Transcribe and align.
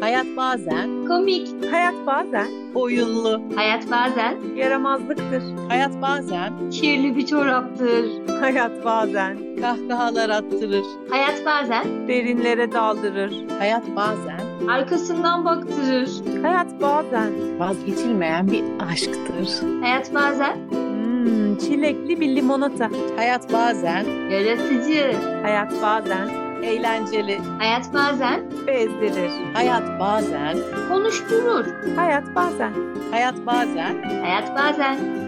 Hayat 0.00 0.26
bazen 0.36 1.06
Komik. 1.08 1.48
Hayat 1.70 1.94
bazen 2.06 2.48
oyunlu. 2.74 3.42
Hayat 3.54 3.90
bazen 3.90 4.36
yaramazlıktır. 4.56 5.42
Hayat 5.68 6.02
bazen 6.02 6.70
kirli 6.70 7.16
bir 7.16 7.26
çoraptır. 7.26 8.28
Hayat 8.40 8.84
bazen 8.84 9.38
kahkahalar 9.60 10.30
attırır. 10.30 10.84
Hayat 11.10 11.46
bazen 11.46 12.08
derinlere 12.08 12.72
daldırır. 12.72 13.32
Hayat 13.58 13.84
bazen 13.96 14.40
arkasından 14.68 15.44
baktırır. 15.44 16.10
Hayat 16.42 16.80
bazen 16.82 17.58
vazgeçilmeyen 17.58 18.48
bir 18.50 18.64
aşktır. 18.92 19.66
Hayat 19.80 20.14
bazen 20.14 20.56
hmm, 20.70 21.56
çilekli 21.58 22.20
bir 22.20 22.36
limonata. 22.36 22.90
Hayat 23.16 23.52
bazen 23.52 24.04
yaratıcı. 24.30 25.16
Hayat 25.42 25.72
bazen 25.82 26.49
eğlenceli. 26.62 27.38
Hayat 27.38 27.94
bazen 27.94 28.50
bezdirir. 28.66 29.54
Hayat 29.54 30.00
bazen 30.00 30.58
konuşturur. 30.88 31.66
Hayat 31.96 32.34
bazen 32.34 32.74
hayat 33.10 33.46
bazen 33.46 34.02
Hayat 34.02 34.58
bazen 34.58 35.20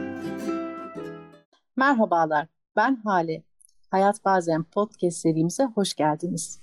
Merhabalar, 1.77 2.49
ben 2.77 2.97
Hale. 3.05 3.43
Hayat 3.91 4.25
Bazen 4.25 4.63
podcast 4.63 5.17
serimize 5.17 5.65
hoş 5.65 5.95
geldiniz. 5.95 6.61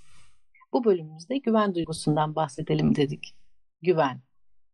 Bu 0.74 0.84
bölümümüzde 0.84 1.38
güven 1.38 1.76
duygusundan 1.76 2.36
bahsedelim 2.36 2.96
dedik. 2.96 3.36
Güven. 3.82 4.22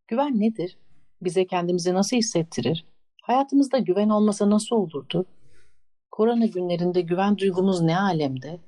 Güven 0.08 0.40
nedir? 0.40 0.78
Bize 1.22 1.46
kendimizi 1.46 1.94
nasıl 1.94 2.16
hissettirir? 2.16 2.84
Hayatımızda 3.22 3.78
güven 3.78 4.08
olmasa 4.08 4.50
nasıl 4.50 4.76
olurdu? 4.76 5.26
Korona 6.10 6.46
günlerinde 6.46 7.00
güven 7.00 7.38
duygumuz 7.38 7.80
ne 7.80 7.98
alemde? 7.98 8.60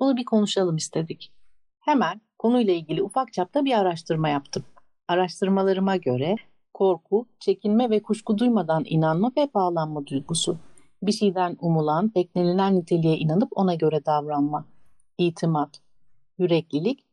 Bunu 0.00 0.16
bir 0.16 0.24
konuşalım 0.24 0.76
istedik. 0.76 1.32
Hemen 1.80 2.20
konuyla 2.38 2.72
ilgili 2.74 3.02
ufak 3.02 3.32
çapta 3.32 3.64
bir 3.64 3.78
araştırma 3.78 4.28
yaptım. 4.28 4.64
Araştırmalarıma 5.08 5.96
göre 5.96 6.36
korku, 6.74 7.26
çekinme 7.40 7.90
ve 7.90 8.02
kuşku 8.02 8.38
duymadan 8.38 8.82
inanma 8.86 9.32
ve 9.36 9.48
bağlanma 9.54 10.06
duygusu 10.06 10.58
bir 11.02 11.12
şeyden 11.12 11.56
umulan, 11.60 12.14
beklenilen 12.14 12.76
niteliğe 12.76 13.16
inanıp 13.16 13.48
ona 13.54 13.74
göre 13.74 14.06
davranma. 14.06 14.64
İtimat, 15.18 15.80
yüreklilik, 16.38 17.04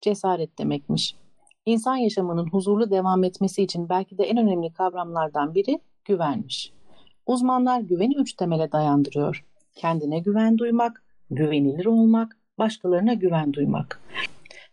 cesaret 0.00 0.58
demekmiş. 0.58 1.16
İnsan 1.66 1.96
yaşamının 1.96 2.46
huzurlu 2.46 2.90
devam 2.90 3.24
etmesi 3.24 3.62
için 3.62 3.88
belki 3.88 4.18
de 4.18 4.24
en 4.24 4.36
önemli 4.36 4.72
kavramlardan 4.72 5.54
biri 5.54 5.80
güvenmiş. 6.04 6.72
Uzmanlar 7.26 7.80
güveni 7.80 8.14
üç 8.16 8.32
temele 8.32 8.72
dayandırıyor. 8.72 9.44
Kendine 9.74 10.18
güven 10.18 10.58
duymak, 10.58 11.01
güvenilir 11.34 11.86
olmak, 11.86 12.36
başkalarına 12.58 13.14
güven 13.14 13.52
duymak. 13.52 14.00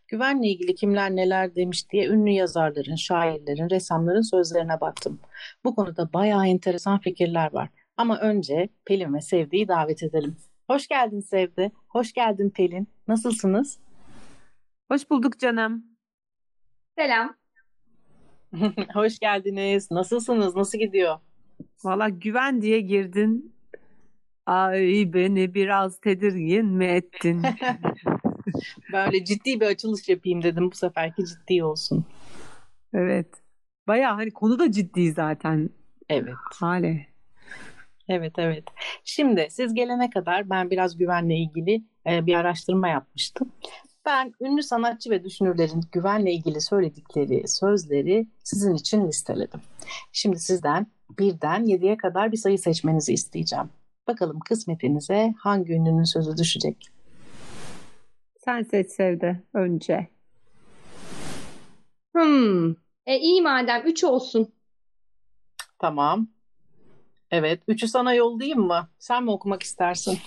Güvenle 0.07 0.47
ilgili 0.47 0.75
kimler 0.75 1.15
neler 1.15 1.55
demiş 1.55 1.89
diye 1.91 2.07
ünlü 2.07 2.29
yazarların, 2.29 2.95
şairlerin, 2.95 3.69
ressamların 3.69 4.21
sözlerine 4.21 4.81
baktım. 4.81 5.19
Bu 5.65 5.75
konuda 5.75 6.13
bayağı 6.13 6.47
enteresan 6.47 6.99
fikirler 6.99 7.53
var. 7.53 7.69
Ama 7.97 8.19
önce 8.19 8.69
Pelin 8.85 9.13
ve 9.13 9.21
Sevdi'yi 9.21 9.67
davet 9.67 10.03
edelim. 10.03 10.35
Hoş 10.69 10.87
geldin 10.87 11.19
Sevdi. 11.19 11.71
Hoş 11.87 12.13
geldin 12.13 12.49
Pelin. 12.49 12.87
Nasılsınız? 13.07 13.79
Hoş 14.91 15.09
bulduk 15.09 15.39
canım. 15.39 15.85
selam. 16.97 17.35
Hoş 18.93 19.19
geldiniz. 19.19 19.91
Nasılsınız? 19.91 20.55
Nasıl 20.55 20.77
gidiyor? 20.77 21.17
Valla 21.83 22.09
güven 22.09 22.61
diye 22.61 22.81
girdin. 22.81 23.55
Ay 24.49 25.13
beni 25.13 25.53
biraz 25.53 25.99
tedirgin 25.99 26.65
mi 26.65 26.85
ettin? 26.85 27.43
Böyle 28.93 29.25
ciddi 29.25 29.59
bir 29.59 29.65
açılış 29.65 30.09
yapayım 30.09 30.43
dedim. 30.43 30.71
Bu 30.71 30.75
seferki 30.75 31.25
ciddi 31.25 31.63
olsun. 31.63 32.05
evet. 32.93 33.27
Baya 33.87 34.17
hani 34.17 34.31
konu 34.31 34.59
da 34.59 34.71
ciddi 34.71 35.11
zaten. 35.11 35.69
Evet. 36.09 36.33
Hale. 36.59 37.07
Evet, 38.07 38.33
evet. 38.37 38.63
Şimdi 39.03 39.47
siz 39.49 39.73
gelene 39.73 40.09
kadar 40.09 40.49
ben 40.49 40.69
biraz 40.69 40.97
güvenle 40.97 41.35
ilgili 41.35 41.83
e, 42.09 42.25
bir 42.25 42.35
araştırma 42.35 42.87
yapmıştım. 42.87 43.51
Ben 44.05 44.33
ünlü 44.41 44.63
sanatçı 44.63 45.09
ve 45.09 45.23
düşünürlerin 45.23 45.81
güvenle 45.91 46.31
ilgili 46.31 46.61
söyledikleri 46.61 47.47
sözleri 47.47 48.27
sizin 48.43 48.73
için 48.73 49.07
listeledim. 49.07 49.61
Şimdi 50.11 50.39
sizden 50.39 50.87
birden 51.19 51.63
yediye 51.63 51.97
kadar 51.97 52.31
bir 52.31 52.37
sayı 52.37 52.59
seçmenizi 52.59 53.13
isteyeceğim. 53.13 53.69
Bakalım 54.09 54.39
kısmetinize 54.39 55.33
hangi 55.37 55.73
ünlünün 55.73 56.03
sözü 56.03 56.37
düşecek? 56.37 56.87
Sen 58.37 58.63
seç 58.63 58.91
Sevde 58.91 59.43
önce. 59.53 60.07
Hmm. 62.15 62.71
E 63.05 63.17
iyi 63.19 63.41
madem 63.41 63.81
3 63.85 64.03
olsun. 64.03 64.53
Tamam. 65.79 66.27
Evet. 67.31 67.61
Üçü 67.67 67.87
sana 67.87 68.13
yollayayım 68.13 68.59
mı? 68.59 68.89
Sen 68.99 69.23
mi 69.23 69.31
okumak 69.31 69.63
istersin? 69.63 70.17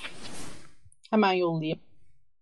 Hemen 1.10 1.32
yollayayım. 1.32 1.78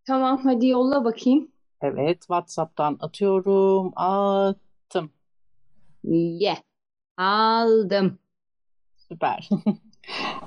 Tamam 0.04 0.40
hadi 0.44 0.66
yolla 0.66 1.04
bakayım. 1.04 1.48
Evet. 1.80 2.20
WhatsApp'tan 2.20 2.98
atıyorum. 3.00 3.92
Attım. 3.96 5.12
Ye. 6.04 6.56
Aldım. 7.16 8.18
Süper. 8.96 9.48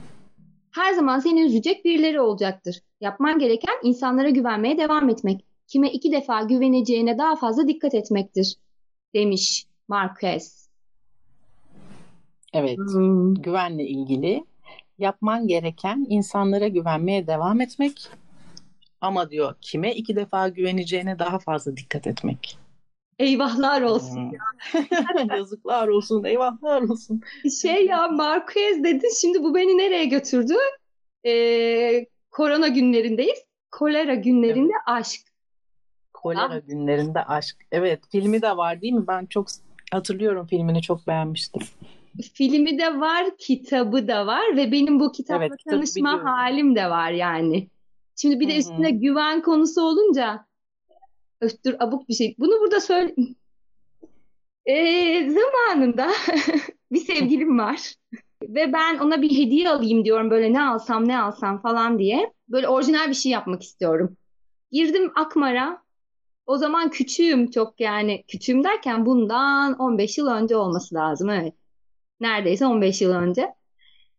Her 0.76 0.94
zaman 0.94 1.20
seni 1.20 1.42
üzecek 1.42 1.86
birileri 1.86 2.22
olacaktır. 2.22 2.82
Yapman 3.02 3.40
gereken 3.40 3.76
insanlara 3.84 4.30
güvenmeye 4.30 4.78
devam 4.78 5.10
etmek. 5.10 5.46
Kime 5.68 5.92
iki 5.92 6.12
defa 6.12 6.44
güveneceğine 6.44 7.18
daha 7.18 7.36
fazla 7.36 7.68
dikkat 7.68 7.94
etmektir. 7.94 8.56
Demiş 9.14 9.66
Marquez. 9.88 10.70
Evet. 12.54 12.78
Hmm. 12.78 13.34
Güvenle 13.34 13.88
ilgili 13.88 14.44
yapman 15.00 15.48
gereken 15.48 16.06
insanlara 16.10 16.68
güvenmeye 16.68 17.28
devam 17.28 17.62
etmek. 17.62 18.10
Ama 19.02 19.30
diyor 19.30 19.56
kime 19.62 19.96
iki 19.96 20.16
defa 20.16 20.48
güveneceğine 20.48 21.20
daha 21.20 21.40
fazla 21.40 21.78
dikkat 21.78 22.08
etmek. 22.08 22.58
Eyvahlar 23.20 23.82
olsun. 23.82 24.32
Hmm. 24.72 25.30
Yazıklar 25.38 25.88
olsun, 25.88 26.24
eyvahlar 26.24 26.82
olsun. 26.82 27.22
Şey 27.62 27.86
ya 27.86 28.08
Marquez 28.08 28.84
dedi. 28.84 29.08
Şimdi 29.22 29.44
bu 29.44 29.56
beni 29.56 29.78
nereye 29.78 30.06
götürdü? 30.06 30.54
Ee, 31.26 32.06
korona 32.32 32.68
günlerindeyiz. 32.68 33.40
Kolera 33.72 34.14
günlerinde 34.16 34.74
aşk. 34.86 35.22
Kolera 36.14 36.62
Ah. 36.64 36.68
günlerinde 36.68 37.24
aşk. 37.26 37.56
Evet, 37.72 38.00
filmi 38.12 38.42
de 38.42 38.58
var 38.58 38.82
değil 38.82 38.94
mi? 38.94 39.08
Ben 39.08 39.26
çok 39.26 39.48
hatırlıyorum 39.92 40.48
filmini 40.48 40.82
çok 40.82 41.08
beğenmiştim. 41.08 41.62
Filmi 42.34 42.78
de 42.80 43.00
var, 43.00 43.38
kitabı 43.38 44.08
da 44.08 44.28
var 44.28 44.58
ve 44.58 44.72
benim 44.72 45.00
bu 45.00 45.12
kitapla 45.12 45.46
Evet, 45.46 45.60
tanışma 45.70 46.10
biliyorum. 46.10 46.26
halim 46.28 46.76
de 46.76 46.90
var 46.90 47.12
yani. 47.12 47.68
Şimdi 48.16 48.40
bir 48.40 48.48
de 48.48 48.58
üstüne 48.58 48.92
güven 48.92 49.42
konusu 49.42 49.82
olunca 49.82 50.46
dur 51.66 51.74
abuk 51.80 52.10
bir 52.10 52.14
şey. 52.14 52.36
Bunu 52.40 52.60
burada 52.62 52.80
söyle. 52.80 53.16
Ee, 54.66 55.30
zamanında 55.30 56.12
bir 56.92 57.00
sevgilim 57.00 57.60
var 57.60 57.96
ve 58.50 58.74
ben 58.74 58.98
ona 58.98 59.22
bir 59.22 59.32
hediye 59.32 59.70
alayım 59.70 60.06
diyorum 60.06 60.32
böyle 60.32 60.54
ne 60.54 60.62
alsam 60.62 61.08
ne 61.08 61.22
alsam 61.22 61.62
falan 61.62 62.00
diye. 62.00 62.34
Böyle 62.50 62.68
orijinal 62.68 63.10
bir 63.10 63.14
şey 63.14 63.32
yapmak 63.32 63.64
istiyorum. 63.64 64.18
Girdim 64.72 65.12
Akmar'a. 65.16 65.84
O 66.46 66.58
zaman 66.58 66.90
küçüğüm 66.90 67.52
çok 67.52 67.80
yani 67.80 68.24
küçüğüm 68.28 68.64
derken 68.64 69.06
bundan 69.06 69.80
15 69.80 70.18
yıl 70.18 70.28
önce 70.28 70.56
olması 70.56 70.96
lazım 70.96 71.30
evet. 71.30 71.54
Neredeyse 72.20 72.66
15 72.66 73.02
yıl 73.02 73.12
önce. 73.12 73.54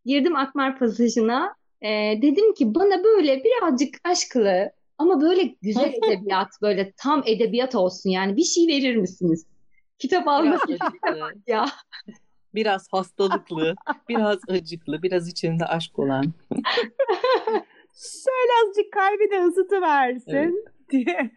Girdim 0.05 0.37
Akmar 0.37 0.79
pasajına. 0.79 1.55
Ee, 1.83 2.19
dedim 2.23 2.55
ki 2.55 2.75
bana 2.75 3.05
böyle 3.05 3.45
birazcık 3.45 3.95
aşklı 4.05 4.71
ama 4.99 5.21
böyle 5.21 5.55
güzel 5.63 5.93
edebiyat 6.03 6.49
böyle 6.63 6.93
tam 6.97 7.23
edebiyat 7.27 7.75
olsun 7.75 8.11
yani 8.11 8.37
bir 8.37 8.45
şey 8.45 8.67
verir 8.67 8.97
misiniz? 8.97 9.47
Kitap 9.99 10.29
acıklı, 10.29 10.77
ya. 11.47 11.67
biraz 12.55 12.87
hastalıklı, 12.93 13.75
biraz 14.09 14.39
acıklı, 14.49 15.03
biraz 15.03 15.29
içinde 15.29 15.65
aşk 15.67 15.99
olan. 15.99 16.25
Şöyle 17.95 18.53
azıcık 18.65 18.93
kalbi 18.93 19.31
de 19.31 19.45
ısıtıversin 19.45 20.33
Evet. 20.33 20.53
diye. 20.91 21.31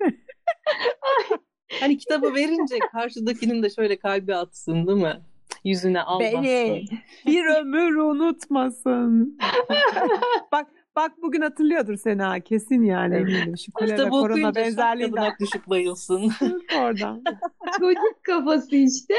Hani 1.80 1.98
kitabı 1.98 2.36
verince 2.36 2.80
karşıdakinin 2.92 3.64
de 3.64 3.70
şöyle 3.70 4.00
kalbi 4.00 4.36
atsın 4.36 4.88
değil 4.88 4.98
mi? 5.02 5.22
Yüzüne 5.64 6.02
almasın. 6.02 6.44
Beni 6.44 6.86
bir 7.26 7.46
ömür 7.46 7.96
unutmasın. 7.96 9.38
bak 10.52 10.68
bak 10.98 11.12
bugün 11.22 11.42
hatırlıyordur 11.42 11.98
seni 11.98 12.22
ha 12.22 12.40
kesin 12.40 12.84
yani 12.84 13.16
eminim. 13.16 13.58
Şu 13.58 13.72
kolera 13.72 13.96
Kitabı 13.96 14.10
korona 14.10 14.56
benzerliğinden 14.56 15.34
düşüp 15.40 15.68
bayılsın. 15.68 16.32
oradan. 16.80 17.24
Çocuk 17.80 18.24
kafası 18.24 18.76
işte. 18.76 19.14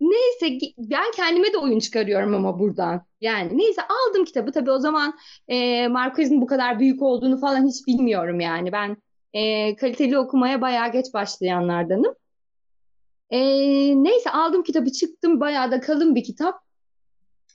Neyse 0.00 0.58
ben 0.78 1.12
kendime 1.16 1.52
de 1.52 1.58
oyun 1.58 1.78
çıkarıyorum 1.78 2.34
ama 2.34 2.58
buradan. 2.58 3.02
Yani 3.20 3.58
neyse 3.58 3.82
aldım 3.82 4.24
kitabı. 4.24 4.52
Tabii 4.52 4.70
o 4.70 4.78
zaman 4.78 5.14
e, 5.48 5.88
Marquez'in 5.88 6.40
bu 6.40 6.46
kadar 6.46 6.80
büyük 6.80 7.02
olduğunu 7.02 7.40
falan 7.40 7.66
hiç 7.66 7.86
bilmiyorum 7.86 8.40
yani. 8.40 8.72
Ben 8.72 8.96
e, 9.32 9.76
kaliteli 9.76 10.18
okumaya 10.18 10.60
bayağı 10.60 10.92
geç 10.92 11.06
başlayanlardanım. 11.14 12.14
E, 13.30 13.40
neyse 14.04 14.30
aldım 14.30 14.62
kitabı 14.62 14.92
çıktım. 14.92 15.40
Bayağı 15.40 15.70
da 15.70 15.80
kalın 15.80 16.14
bir 16.14 16.24
kitap. 16.24 16.54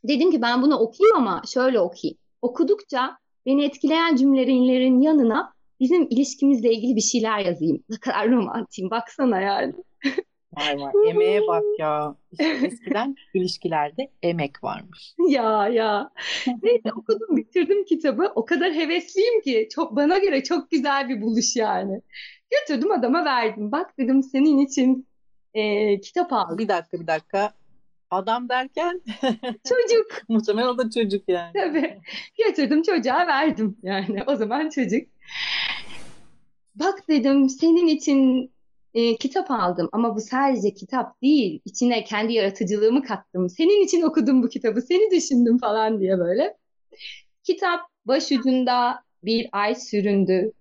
Dedim 0.03 0.31
ki 0.31 0.41
ben 0.41 0.61
bunu 0.61 0.77
okuyayım 0.77 1.17
ama 1.17 1.41
şöyle 1.53 1.79
okuyayım. 1.79 2.17
Okudukça 2.41 3.22
beni 3.45 3.65
etkileyen 3.65 4.15
cümlelerin 4.15 5.01
yanına 5.01 5.53
bizim 5.79 6.07
ilişkimizle 6.09 6.73
ilgili 6.73 6.95
bir 6.95 7.01
şeyler 7.01 7.39
yazayım. 7.39 7.83
Ne 7.89 7.97
kadar 7.97 8.31
romantiyim 8.31 8.91
baksana 8.91 9.41
yani. 9.41 9.73
Vay 10.57 10.77
vay 10.77 10.91
emeğe 11.09 11.41
bak 11.47 11.63
ya. 11.79 12.15
İşte 12.31 12.59
eskiden 12.65 13.15
ilişkilerde 13.33 14.11
emek 14.23 14.63
varmış. 14.63 15.13
Ya 15.29 15.67
ya. 15.67 16.09
Neyse 16.63 16.93
okudum 16.95 17.37
bitirdim 17.37 17.85
kitabı. 17.85 18.31
O 18.35 18.45
kadar 18.45 18.73
hevesliyim 18.73 19.41
ki 19.41 19.67
çok 19.75 19.95
bana 19.95 20.17
göre 20.17 20.43
çok 20.43 20.71
güzel 20.71 21.09
bir 21.09 21.21
buluş 21.21 21.55
yani. 21.55 22.01
Götürdüm 22.51 22.91
adama 22.91 23.25
verdim. 23.25 23.71
Bak 23.71 23.97
dedim 23.97 24.23
senin 24.23 24.57
için 24.57 25.07
e, 25.53 25.99
kitap 26.01 26.33
aldım. 26.33 26.57
Bir 26.57 26.67
dakika 26.67 26.99
bir 26.99 27.07
dakika. 27.07 27.53
Adam 28.13 28.49
derken 28.49 29.01
Çocuk. 29.69 30.07
muhtemelen 30.29 30.67
o 30.67 30.77
da 30.77 30.89
çocuk 30.89 31.23
yani. 31.29 31.53
Tabii. 31.53 31.97
Götürdüm 32.47 32.81
çocuğa 32.83 33.27
verdim. 33.27 33.77
Yani 33.83 34.23
o 34.27 34.35
zaman 34.35 34.69
çocuk. 34.69 35.07
Bak 36.75 37.07
dedim 37.09 37.49
senin 37.49 37.87
için 37.87 38.51
e, 38.93 39.15
kitap 39.15 39.51
aldım 39.51 39.89
ama 39.91 40.15
bu 40.15 40.21
sadece 40.21 40.73
kitap 40.73 41.21
değil. 41.21 41.61
İçine 41.65 42.03
kendi 42.03 42.33
yaratıcılığımı 42.33 43.03
kattım. 43.03 43.49
Senin 43.49 43.85
için 43.85 44.01
okudum 44.01 44.43
bu 44.43 44.49
kitabı. 44.49 44.81
Seni 44.81 45.11
düşündüm 45.11 45.57
falan 45.57 45.99
diye 45.99 46.19
böyle. 46.19 46.57
Kitap 47.43 47.79
başucunda 48.05 49.03
bir 49.23 49.49
ay 49.51 49.75
süründü. 49.75 50.51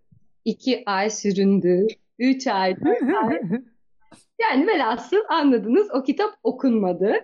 iki 0.44 0.82
ay 0.87 1.10
süründü. 1.10 1.87
Üç 2.19 2.46
ay, 2.46 2.76
dört 2.76 3.02
ay. 3.25 3.40
Yani 4.40 4.66
velhasıl 4.66 5.16
anladınız 5.28 5.88
o 5.94 6.02
kitap 6.02 6.34
okunmadı. 6.43 7.14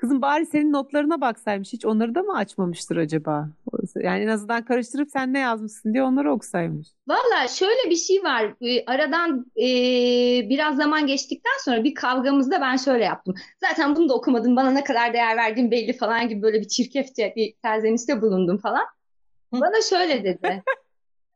Kızım 0.00 0.22
bari 0.22 0.46
senin 0.46 0.72
notlarına 0.72 1.20
baksaymış. 1.20 1.72
Hiç 1.72 1.84
onları 1.84 2.14
da 2.14 2.22
mı 2.22 2.36
açmamıştır 2.36 2.96
acaba? 2.96 3.48
Yani 3.96 4.22
en 4.22 4.28
azından 4.28 4.64
karıştırıp 4.64 5.10
sen 5.10 5.32
ne 5.32 5.38
yazmışsın 5.38 5.94
diye 5.94 6.02
onları 6.02 6.32
okusaymış. 6.32 6.88
Valla 7.08 7.48
şöyle 7.48 7.90
bir 7.90 7.96
şey 7.96 8.24
var. 8.24 8.54
Ee, 8.60 8.84
Aradan 8.86 9.46
e, 9.56 9.68
biraz 10.48 10.76
zaman 10.76 11.06
geçtikten 11.06 11.58
sonra 11.64 11.84
bir 11.84 11.94
kavgamızda 11.94 12.60
ben 12.60 12.76
şöyle 12.76 13.04
yaptım. 13.04 13.34
Zaten 13.68 13.96
bunu 13.96 14.08
da 14.08 14.14
okumadım. 14.14 14.56
Bana 14.56 14.70
ne 14.70 14.84
kadar 14.84 15.12
değer 15.12 15.36
verdiğin 15.36 15.70
belli 15.70 15.92
falan 15.92 16.28
gibi 16.28 16.42
böyle 16.42 16.60
bir 16.60 16.68
çirkefçe 16.68 17.32
bir 17.36 17.54
serzenişte 17.64 18.22
bulundum 18.22 18.58
falan. 18.58 18.86
Bana 19.52 19.82
şöyle 19.90 20.24
dedi. 20.24 20.62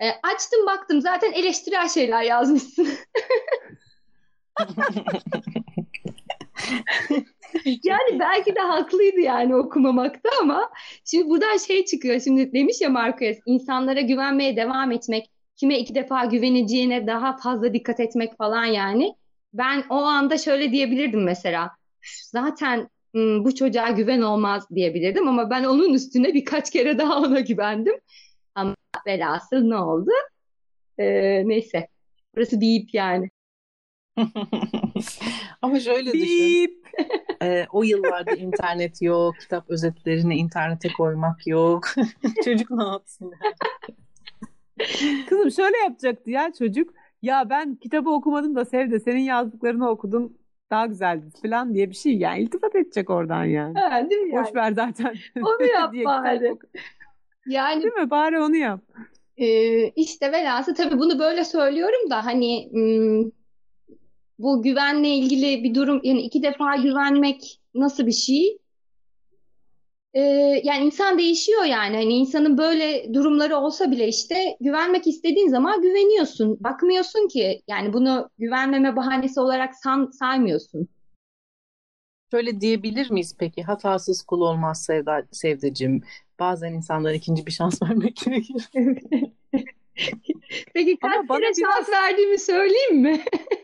E, 0.00 0.08
açtım 0.08 0.67
baktım 0.67 1.00
zaten 1.00 1.32
eleştirel 1.32 1.88
şeyler 1.88 2.22
yazmışsın. 2.22 2.88
Yani 7.84 8.18
belki 8.20 8.54
de 8.56 8.60
haklıydı 8.60 9.20
yani 9.20 9.56
okumamakta 9.56 10.28
ama 10.42 10.70
şimdi 11.04 11.28
buradan 11.28 11.56
şey 11.56 11.84
çıkıyor. 11.84 12.20
Şimdi 12.20 12.52
demiş 12.52 12.80
ya 12.80 12.88
Marquez 12.90 13.38
insanlara 13.46 14.00
güvenmeye 14.00 14.56
devam 14.56 14.92
etmek, 14.92 15.30
kime 15.56 15.78
iki 15.78 15.94
defa 15.94 16.24
güveneceğine 16.24 17.06
daha 17.06 17.36
fazla 17.36 17.74
dikkat 17.74 18.00
etmek 18.00 18.36
falan 18.38 18.64
yani. 18.64 19.14
Ben 19.54 19.84
o 19.90 19.94
anda 19.96 20.38
şöyle 20.38 20.72
diyebilirdim 20.72 21.24
mesela. 21.24 21.70
Zaten 22.32 22.88
"Hmm, 23.14 23.44
bu 23.44 23.54
çocuğa 23.54 23.90
güven 23.90 24.20
olmaz 24.20 24.66
diyebilirdim 24.74 25.28
ama 25.28 25.50
ben 25.50 25.64
onun 25.64 25.94
üstüne 25.94 26.34
birkaç 26.34 26.70
kere 26.70 26.98
daha 26.98 27.18
ona 27.18 27.40
güvendim. 27.40 27.94
Ama 28.54 28.74
velhasıl 29.06 29.60
ne 29.62 29.76
oldu? 29.76 30.10
Ee, 30.98 31.42
neyse. 31.48 31.88
Burası 32.36 32.60
bir 32.60 32.80
ip 32.80 32.94
yani. 32.94 33.30
Ama 35.62 35.80
şöyle 35.80 36.12
düşün. 36.12 36.84
Ee, 37.42 37.66
o 37.72 37.82
yıllarda 37.82 38.32
internet 38.32 39.02
yok, 39.02 39.34
kitap 39.40 39.70
özetlerini 39.70 40.36
internete 40.36 40.88
koymak 40.92 41.46
yok. 41.46 41.84
Çocuk 42.44 42.70
ne 42.70 42.84
yapsın? 42.84 43.32
Kızım 45.28 45.50
şöyle 45.50 45.76
yapacaktı 45.76 46.31
ya 46.31 46.52
çocuk. 46.58 46.94
Ya 47.22 47.50
ben 47.50 47.76
kitabı 47.76 48.10
okumadım 48.10 48.54
da 48.54 48.64
Sevde 48.64 49.00
senin 49.00 49.22
yazdıklarını 49.22 49.88
okudum. 49.88 50.38
Daha 50.70 50.86
güzeldi 50.86 51.26
falan 51.42 51.75
diye 51.75 51.90
bir 51.90 51.94
şey 51.94 52.16
yani 52.19 52.42
iltifat 52.42 52.75
edecek 52.75 53.10
oradan 53.10 53.44
yani. 53.44 53.78
Ha, 53.78 54.10
değil 54.10 54.22
mi 54.22 54.34
yani? 54.34 54.46
Boş 54.46 54.54
ver 54.54 54.72
zaten. 54.72 55.14
Onu 55.36 55.66
yap 55.75 55.94
bari. 56.04 56.58
Yani 57.46 57.82
Değil 57.82 57.94
mi? 57.94 58.10
Bari 58.10 58.40
onu 58.40 58.56
yap. 58.56 58.81
Ee, 59.36 59.88
işte 59.88 60.32
velhasıl 60.32 60.75
tabii 60.75 60.98
bunu 60.98 61.19
böyle 61.19 61.44
söylüyorum 61.44 62.10
da 62.10 62.25
hani 62.25 62.69
hmm, 62.72 63.31
bu 64.38 64.62
güvenle 64.62 65.08
ilgili 65.08 65.64
bir 65.64 65.75
durum 65.75 66.00
yani 66.04 66.20
iki 66.22 66.42
defa 66.42 66.76
güvenmek 66.76 67.60
nasıl 67.75 68.06
bir 68.06 68.12
şey? 68.12 68.58
Ee, 70.14 70.20
yani 70.64 70.84
insan 70.84 71.19
değişiyor 71.19 71.64
yani 71.64 71.96
hani 71.96 72.14
insanın 72.14 72.58
böyle 72.58 73.14
durumları 73.14 73.56
olsa 73.56 73.90
bile 73.90 74.08
işte 74.08 74.56
güvenmek 74.60 75.06
istediğin 75.06 75.48
zaman 75.48 75.82
güveniyorsun. 75.82 76.56
Bakmıyorsun 76.60 77.28
ki 77.28 77.62
yani 77.69 77.92
bunu 77.92 78.31
güvenmeme 78.38 78.96
bahanesi 78.96 79.40
olarak 79.40 79.75
san, 79.75 80.10
saymıyorsun. 80.10 80.88
Şöyle 82.31 82.60
diyebilir 82.60 83.10
miyiz 83.10 83.36
peki? 83.38 83.62
Hatasız 83.62 84.22
kul 84.22 84.40
olmaz 84.40 84.84
Sevda, 84.84 85.22
Sevdacığım. 85.32 86.02
Bazen 86.38 86.72
insanlara 86.72 87.12
ikinci 87.14 87.46
bir 87.46 87.52
şans 87.52 87.82
vermek 87.88 88.16
gerekir. 88.16 88.69
Peki 90.75 90.96
kaç 90.96 91.28
kere 91.28 91.40
biraz- 91.40 91.56
şans 91.60 91.88
verdiğimi 91.88 92.38
söyleyeyim 92.38 92.96
mi? 92.96 93.25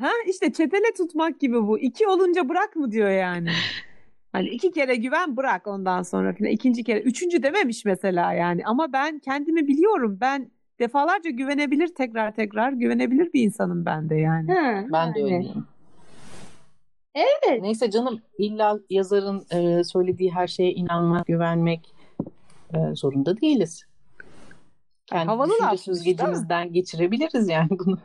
Ha 0.00 0.10
işte 0.28 0.52
çetele 0.52 0.92
tutmak 0.96 1.40
gibi 1.40 1.62
bu. 1.66 1.78
İki 1.78 2.06
olunca 2.08 2.48
bırak 2.48 2.76
mı 2.76 2.90
diyor 2.92 3.10
yani. 3.10 3.50
Hani 4.32 4.48
iki 4.48 4.72
kere 4.72 4.96
güven 4.96 5.36
bırak 5.36 5.66
ondan 5.66 6.02
sonra 6.02 6.32
filan. 6.32 6.52
İkinci 6.52 6.84
kere. 6.84 7.00
Üçüncü 7.00 7.42
dememiş 7.42 7.84
mesela 7.84 8.32
yani. 8.32 8.62
Ama 8.64 8.92
ben 8.92 9.18
kendimi 9.18 9.66
biliyorum. 9.68 10.18
Ben 10.20 10.50
defalarca 10.78 11.30
güvenebilir 11.30 11.94
tekrar 11.94 12.34
tekrar 12.34 12.72
güvenebilir 12.72 13.32
bir 13.32 13.42
insanım 13.42 13.84
ben 13.86 14.10
de 14.10 14.14
yani. 14.14 14.52
Ha, 14.52 14.84
Ben 14.92 15.14
de 15.14 15.20
yani. 15.20 15.34
öyleyim. 15.34 15.66
Evet. 17.14 17.62
Neyse 17.62 17.90
canım 17.90 18.20
illa 18.38 18.78
yazarın 18.90 19.46
e, 19.50 19.84
söylediği 19.84 20.30
her 20.32 20.46
şeye 20.46 20.72
inanmak, 20.72 21.26
güvenmek 21.26 21.94
e, 22.74 22.94
zorunda 22.94 23.40
değiliz. 23.40 23.84
Kendi 25.06 25.26
havalı 25.26 25.52
lafmış, 25.62 25.80
süzgecimizden 25.80 26.72
geçirebiliriz 26.72 27.48
yani 27.48 27.68
bunu. 27.70 27.98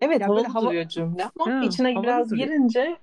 Evet 0.00 0.20
Ya 0.20 0.26
havalı 0.26 0.36
böyle 0.36 0.48
hava- 0.48 0.66
duruyor 0.66 0.88
cümle 0.88 1.24
ama 1.38 1.54
Ha, 1.60 1.64
içine 1.64 2.02
biraz 2.02 2.30
duruyor. 2.30 2.46
girince 2.46 2.96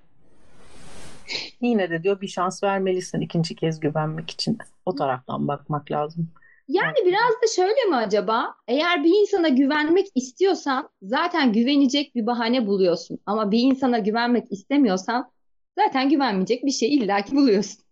yine 1.60 1.90
de 1.90 2.02
diyor 2.02 2.20
bir 2.20 2.28
şans 2.28 2.62
vermelisin 2.64 3.20
ikinci 3.20 3.56
kez 3.56 3.80
güvenmek 3.80 4.30
için. 4.30 4.58
O 4.86 4.94
taraftan 4.94 5.48
bakmak 5.48 5.90
lazım. 5.90 6.28
Yani 6.68 6.96
biraz 7.06 7.30
da 7.42 7.46
şöyle 7.56 7.84
mi 7.88 7.96
acaba? 7.96 8.54
Eğer 8.68 9.04
bir 9.04 9.20
insana 9.20 9.48
güvenmek 9.48 10.06
istiyorsan 10.14 10.88
zaten 11.02 11.52
güvenecek 11.52 12.14
bir 12.14 12.26
bahane 12.26 12.66
buluyorsun. 12.66 13.18
Ama 13.26 13.50
bir 13.50 13.58
insana 13.58 13.98
güvenmek 13.98 14.52
istemiyorsan 14.52 15.30
zaten 15.78 16.08
güvenmeyecek 16.08 16.64
bir 16.64 16.70
şey 16.70 16.94
illaki 16.94 17.36
buluyorsun. 17.36 17.82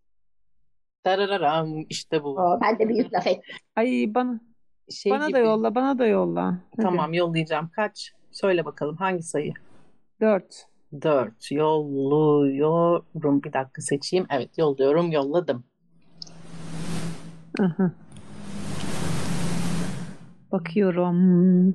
Tarararam 1.04 1.84
işte 1.88 2.24
bu. 2.24 2.58
Ben 2.62 2.78
de 2.78 2.88
bir 2.88 3.12
laf 3.12 3.26
ettim. 3.26 3.54
Ay 3.76 4.04
bana 4.08 4.40
Şey 4.90 5.12
bana 5.12 5.22
da 5.22 5.28
gibi. 5.28 5.38
yolla 5.38 5.74
bana 5.74 5.98
da 5.98 6.06
yolla. 6.06 6.58
Hadi. 6.76 6.82
Tamam 6.82 7.12
yollayacağım. 7.14 7.70
Kaç? 7.76 8.12
Söyle 8.30 8.64
bakalım 8.64 8.96
hangi 8.96 9.22
sayı? 9.22 9.52
Dört. 10.20 10.66
4. 11.02 11.52
Yolluyorum. 11.52 13.42
Bir 13.42 13.52
dakika 13.52 13.82
seçeyim. 13.82 14.26
Evet 14.30 14.58
yolluyorum. 14.58 15.12
Yolladım. 15.12 15.64
Aha. 17.60 17.92
Bakıyorum. 20.52 21.74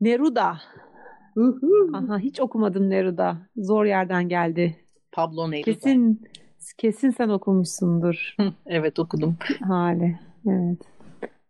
Neruda. 0.00 0.58
Aha 1.94 2.18
hiç 2.18 2.40
okumadım 2.40 2.90
Neruda. 2.90 3.38
Zor 3.56 3.84
yerden 3.84 4.28
geldi. 4.28 4.76
Pablo 5.12 5.50
Neruda. 5.50 5.64
Kesin 5.72 6.22
kesin 6.78 7.10
sen 7.10 7.28
okumuşsundur 7.28 8.36
Evet 8.66 8.98
okudum. 8.98 9.36
hali. 9.68 10.18
Evet. 10.48 10.78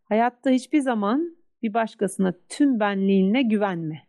Hayatta 0.05 0.51
hiçbir 0.51 0.81
zaman 0.81 1.36
bir 1.63 1.75
başkasına 1.75 2.35
tüm 2.49 2.81
benliğinle 2.81 3.43
güvenme. 3.43 4.03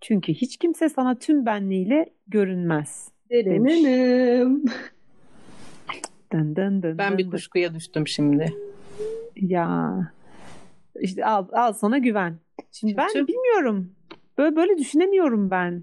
Çünkü 0.00 0.32
hiç 0.34 0.56
kimse 0.56 0.88
sana 0.88 1.18
tüm 1.18 1.46
benliğiyle 1.46 2.06
görünmez. 2.26 3.08
Derenenim. 3.30 4.64
Dın 6.32 6.56
dın 6.56 6.82
dın 6.82 6.98
Ben 6.98 7.10
dın 7.12 7.18
bir 7.18 7.24
dın. 7.24 7.30
kuşkuya 7.30 7.74
düştüm 7.74 8.08
şimdi. 8.08 8.46
Ya 9.36 9.96
işte 11.00 11.24
al, 11.26 11.46
al 11.52 11.72
sana 11.72 11.98
güven. 11.98 12.36
Şimdi 12.72 12.96
ben 12.96 13.08
Kötü. 13.08 13.28
bilmiyorum. 13.28 13.92
Böyle 14.38 14.56
böyle 14.56 14.78
düşünemiyorum 14.78 15.50
ben. 15.50 15.82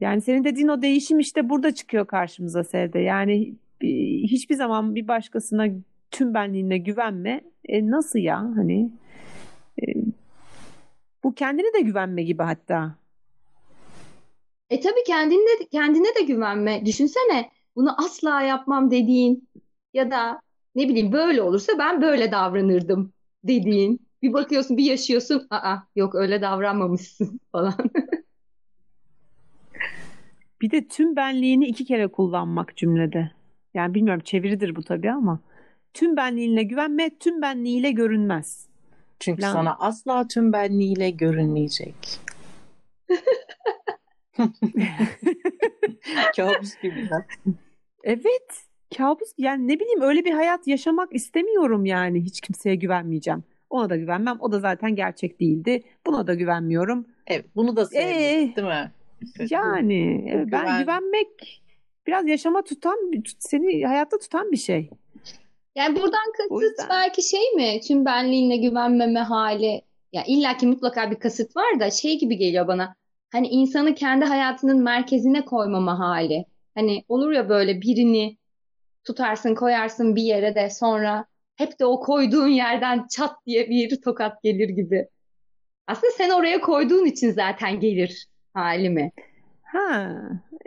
Yani 0.00 0.20
senin 0.20 0.44
dediğin 0.44 0.68
o 0.68 0.82
değişim 0.82 1.18
işte 1.18 1.48
burada 1.48 1.74
çıkıyor 1.74 2.06
karşımıza 2.06 2.64
Sevde. 2.64 2.98
Yani 2.98 3.54
bir- 3.80 4.22
hiçbir 4.28 4.54
zaman 4.54 4.94
bir 4.94 5.08
başkasına 5.08 5.66
tüm 6.10 6.34
benliğine 6.34 6.78
güvenme. 6.78 7.40
E, 7.68 7.90
nasıl 7.90 8.18
ya 8.18 8.38
hani? 8.38 8.90
E, 9.82 9.84
bu 11.24 11.34
kendine 11.34 11.72
de 11.74 11.80
güvenme 11.80 12.22
gibi 12.22 12.42
hatta. 12.42 12.94
E 14.70 14.80
tabii 14.80 15.04
kendine, 15.06 15.68
kendine 15.72 16.08
de 16.20 16.22
güvenme. 16.22 16.86
Düşünsene 16.86 17.50
bunu 17.76 18.04
asla 18.04 18.42
yapmam 18.42 18.90
dediğin 18.90 19.48
ya 19.94 20.10
da 20.10 20.40
ne 20.74 20.88
bileyim 20.88 21.12
böyle 21.12 21.42
olursa 21.42 21.72
ben 21.78 22.02
böyle 22.02 22.32
davranırdım 22.32 23.12
dediğin. 23.44 24.00
Bir 24.22 24.32
bakıyorsun 24.32 24.76
bir 24.76 24.84
yaşıyorsun 24.84 25.46
aa 25.50 25.76
yok 25.96 26.14
öyle 26.14 26.42
davranmamışsın 26.42 27.40
falan. 27.52 27.74
Bir 30.60 30.70
de 30.70 30.88
tüm 30.88 31.16
benliğini 31.16 31.66
iki 31.66 31.84
kere 31.84 32.06
kullanmak 32.08 32.76
cümlede. 32.76 33.30
Yani 33.74 33.94
bilmiyorum 33.94 34.22
çeviridir 34.24 34.76
bu 34.76 34.82
tabii 34.82 35.12
ama. 35.12 35.40
Tüm 35.94 36.16
benliğine 36.16 36.62
güvenme, 36.62 37.10
tüm 37.18 37.42
benliğiyle 37.42 37.90
görünmez. 37.90 38.66
Çünkü 39.20 39.42
Lan- 39.42 39.52
sana 39.52 39.76
asla 39.78 40.28
tüm 40.28 40.52
benliğiyle 40.52 41.10
görünmeyecek. 41.10 41.94
Kabus 46.36 46.80
gibi. 46.82 47.08
Evet. 48.04 48.64
Kabus 48.96 49.32
yani 49.38 49.68
ne 49.68 49.80
bileyim 49.80 50.00
öyle 50.00 50.24
bir 50.24 50.32
hayat 50.32 50.66
yaşamak 50.66 51.14
istemiyorum 51.14 51.84
yani. 51.84 52.20
Hiç 52.20 52.40
kimseye 52.40 52.74
güvenmeyeceğim. 52.74 53.44
Ona 53.70 53.90
da 53.90 53.96
güvenmem. 53.96 54.36
O 54.40 54.52
da 54.52 54.60
zaten 54.60 54.96
gerçek 54.96 55.40
değildi. 55.40 55.82
Buna 56.06 56.26
da 56.26 56.34
güvenmiyorum. 56.34 57.06
Evet, 57.26 57.46
bunu 57.56 57.76
da 57.76 57.86
sevdik, 57.86 58.06
Ee, 58.06 58.52
değil 58.56 58.68
mi? 58.68 58.92
Yani 59.50 60.24
ben 60.34 60.46
güven- 60.46 60.80
güvenmek 60.80 61.62
biraz 62.06 62.28
yaşama 62.28 62.62
tutan, 62.62 63.12
seni 63.38 63.86
hayatta 63.86 64.18
tutan 64.18 64.52
bir 64.52 64.56
şey. 64.56 64.90
Yani 65.74 65.96
buradan 65.96 66.32
kasıt 66.38 66.90
belki 66.90 67.22
şey 67.22 67.52
mi? 67.52 67.80
Tüm 67.80 68.04
benliğine 68.04 68.56
güvenmeme 68.56 69.20
hali. 69.20 69.82
Ya 70.12 70.24
illaki 70.26 70.66
mutlaka 70.66 71.10
bir 71.10 71.16
kasıt 71.16 71.56
var 71.56 71.80
da 71.80 71.90
şey 71.90 72.18
gibi 72.18 72.36
geliyor 72.36 72.68
bana. 72.68 72.94
Hani 73.32 73.48
insanı 73.48 73.94
kendi 73.94 74.24
hayatının 74.24 74.82
merkezine 74.82 75.44
koymama 75.44 75.98
hali. 75.98 76.44
Hani 76.74 77.04
olur 77.08 77.32
ya 77.32 77.48
böyle 77.48 77.80
birini 77.80 78.36
tutarsın 79.04 79.54
koyarsın 79.54 80.16
bir 80.16 80.22
yere 80.22 80.54
de 80.54 80.70
sonra 80.70 81.24
hep 81.56 81.80
de 81.80 81.86
o 81.86 82.00
koyduğun 82.00 82.48
yerden 82.48 83.06
çat 83.10 83.46
diye 83.46 83.70
bir 83.70 84.00
tokat 84.00 84.42
gelir 84.42 84.68
gibi. 84.68 85.08
Aslında 85.86 86.12
sen 86.12 86.30
oraya 86.30 86.60
koyduğun 86.60 87.04
için 87.06 87.30
zaten 87.30 87.80
gelir 87.80 88.26
hali 88.54 88.90
mi? 88.90 89.12
Ha, 89.62 90.16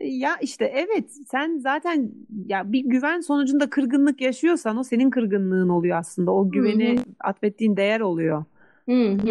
ya 0.01 0.38
işte 0.42 0.66
evet 0.66 1.06
sen 1.27 1.58
zaten 1.58 2.12
ya 2.46 2.72
bir 2.72 2.86
güven 2.86 3.20
sonucunda 3.20 3.70
kırgınlık 3.70 4.22
yaşıyorsan 4.22 4.77
o 4.77 4.84
senin 4.84 5.10
kırgınlığın 5.10 5.70
oluyor 5.70 5.98
aslında. 5.98 6.32
O 6.32 6.50
güveni 6.50 6.96
atfettiğin 7.20 7.77
değer 7.77 8.00
oluyor. 8.00 8.46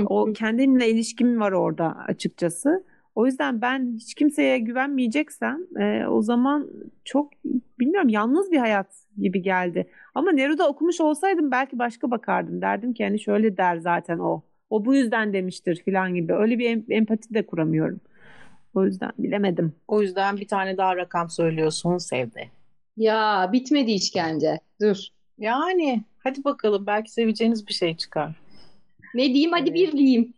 O 0.06 0.28
hı. 0.28 0.32
kendimle 0.32 0.90
ilişkim 0.90 1.40
var 1.40 1.52
orada 1.52 1.96
açıkçası. 1.96 2.85
O 3.14 3.26
yüzden 3.26 3.61
ben 3.61 3.94
hiç 3.96 4.14
kimseye 4.14 4.58
güvenmeyeceksem 4.58 5.61
e, 5.80 6.06
o 6.06 6.23
zaman 6.23 6.70
çok 7.04 7.32
bilmiyorum 7.80 8.08
yalnız 8.08 8.52
bir 8.52 8.58
hayat 8.58 8.87
gibi 9.18 9.42
geldi. 9.42 9.87
Ama 10.14 10.32
Neruda 10.32 10.68
okumuş 10.68 11.00
olsaydım 11.00 11.50
belki 11.50 11.78
başka 11.78 12.11
bakardım. 12.11 12.62
Derdim 12.62 12.92
ki 12.92 13.04
hani 13.04 13.20
şöyle 13.20 13.56
der 13.56 13.76
zaten 13.76 14.18
o. 14.18 14.42
O 14.70 14.85
bu 14.85 14.94
yüzden 14.94 15.32
demiştir 15.32 15.82
falan 15.85 16.14
gibi. 16.14 16.35
Öyle 16.35 16.58
bir 16.58 16.70
em- 16.70 16.85
empati 16.88 17.35
de 17.35 17.46
kuramıyorum. 17.46 18.00
O 18.76 18.85
yüzden 18.85 19.12
bilemedim. 19.18 19.73
O 19.88 20.02
yüzden 20.02 20.37
bir 20.37 20.49
tane 20.49 20.76
daha 20.76 20.97
rakam 20.97 21.30
söylüyorsun 21.30 21.99
Sevde. 21.99 22.50
Ya 22.97 23.50
bitmedi 23.52 23.92
işkence. 23.92 24.61
Dur. 24.80 24.97
Yani 25.38 26.04
hadi 26.18 26.45
bakalım 26.45 26.87
belki 26.87 27.12
seveceğiniz 27.12 27.66
bir 27.66 27.73
şey 27.73 27.97
çıkar. 27.97 28.33
Ne 29.14 29.25
diyeyim 29.25 29.52
hadi 29.52 29.75
bir 29.75 29.92
diyeyim. 29.92 30.35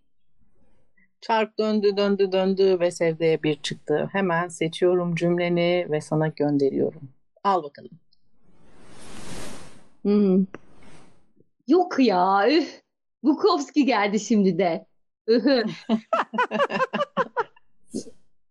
Çark 1.21 1.59
döndü 1.59 1.97
döndü 1.97 2.33
döndü 2.33 2.81
ve 2.81 2.91
Sevde'ye 2.91 3.43
bir 3.43 3.57
çıktı. 3.57 4.09
Hemen 4.13 4.49
seçiyorum 4.49 5.15
cümleni 5.15 5.87
ve 5.91 6.01
sana 6.01 6.29
gönderiyorum. 6.29 7.09
Al 7.45 7.63
bakalım. 7.63 7.91
Hmm. 10.03 10.45
Yok 11.69 11.99
ya. 11.99 12.51
Üf. 12.51 12.83
Bukowski 13.23 13.85
geldi 13.85 14.21
şimdi 14.21 14.59
de. 14.59 14.87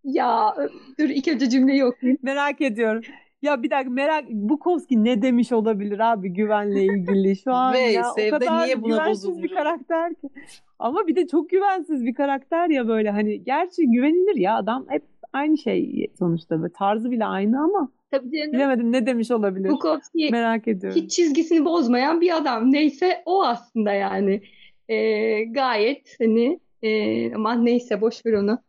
Ya 0.08 0.56
dur 1.00 1.10
ilk 1.10 1.28
önce 1.28 1.50
cümleyi 1.50 1.86
okuyayım. 1.86 2.18
Merak 2.22 2.62
ediyorum. 2.62 3.02
Ya 3.42 3.64
bir 3.64 3.70
dakika 3.70 3.90
merak 3.90 4.30
Bukowski 4.30 5.04
ne 5.04 5.22
demiş 5.22 5.52
olabilir 5.52 6.00
abi 6.12 6.34
güvenle 6.34 6.84
ilgili 6.84 7.36
şu 7.36 7.52
an 7.54 7.74
Ve 7.74 7.80
ya 7.80 8.04
o 8.12 8.30
kadar 8.30 8.66
niye 8.66 8.82
buna 8.82 8.96
güvensiz 8.96 9.24
bir 9.24 9.30
bozulmuş? 9.34 9.52
karakter 9.54 10.14
ki. 10.14 10.30
Ama 10.80 11.08
bir 11.08 11.16
de 11.16 11.28
çok 11.28 11.50
güvensiz 11.50 12.06
bir 12.06 12.14
karakter 12.14 12.70
ya 12.70 12.88
böyle 12.88 13.10
hani 13.10 13.44
gerçi 13.44 13.86
güvenilir 13.92 14.36
ya 14.36 14.56
adam 14.56 14.86
hep 14.90 15.04
aynı 15.34 15.58
şey 15.58 16.08
sonuçta 16.20 16.62
böyle 16.62 16.74
tarzı 16.74 17.12
bile 17.12 17.26
aynı 17.26 17.64
ama 17.64 17.92
Tabii 18.12 18.38
canım. 18.38 18.54
bilemedim 18.54 18.92
ne 18.92 19.06
demiş 19.06 19.32
olabilir. 19.32 19.70
Bukowski 19.70 20.30
Merak 20.32 20.68
ediyorum. 20.68 21.02
hiç 21.02 21.12
çizgisini 21.12 21.66
bozmayan 21.66 22.22
bir 22.22 22.38
adam. 22.38 22.72
Neyse 22.72 23.22
o 23.26 23.44
aslında 23.44 23.94
yani. 23.94 24.42
Ee, 24.90 25.44
gayet 25.44 26.16
hani 26.20 26.60
e, 26.84 27.34
aman 27.36 27.66
neyse 27.66 28.02
boş 28.02 28.26
ver 28.26 28.34
onu. 28.34 28.60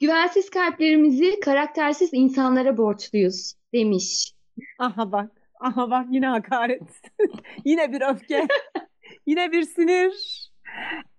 Güvensiz 0.00 0.50
kalplerimizi 0.50 1.40
karaktersiz 1.40 2.10
insanlara 2.12 2.76
borçluyuz 2.76 3.54
demiş. 3.72 4.32
Aha 4.78 5.12
bak. 5.12 5.30
Aha 5.60 5.90
bak 5.90 6.06
yine 6.10 6.26
hakaret. 6.26 6.82
yine 7.64 7.92
bir 7.92 8.00
öfke. 8.14 8.46
yine 9.26 9.52
bir 9.52 9.62
sinir. 9.62 10.12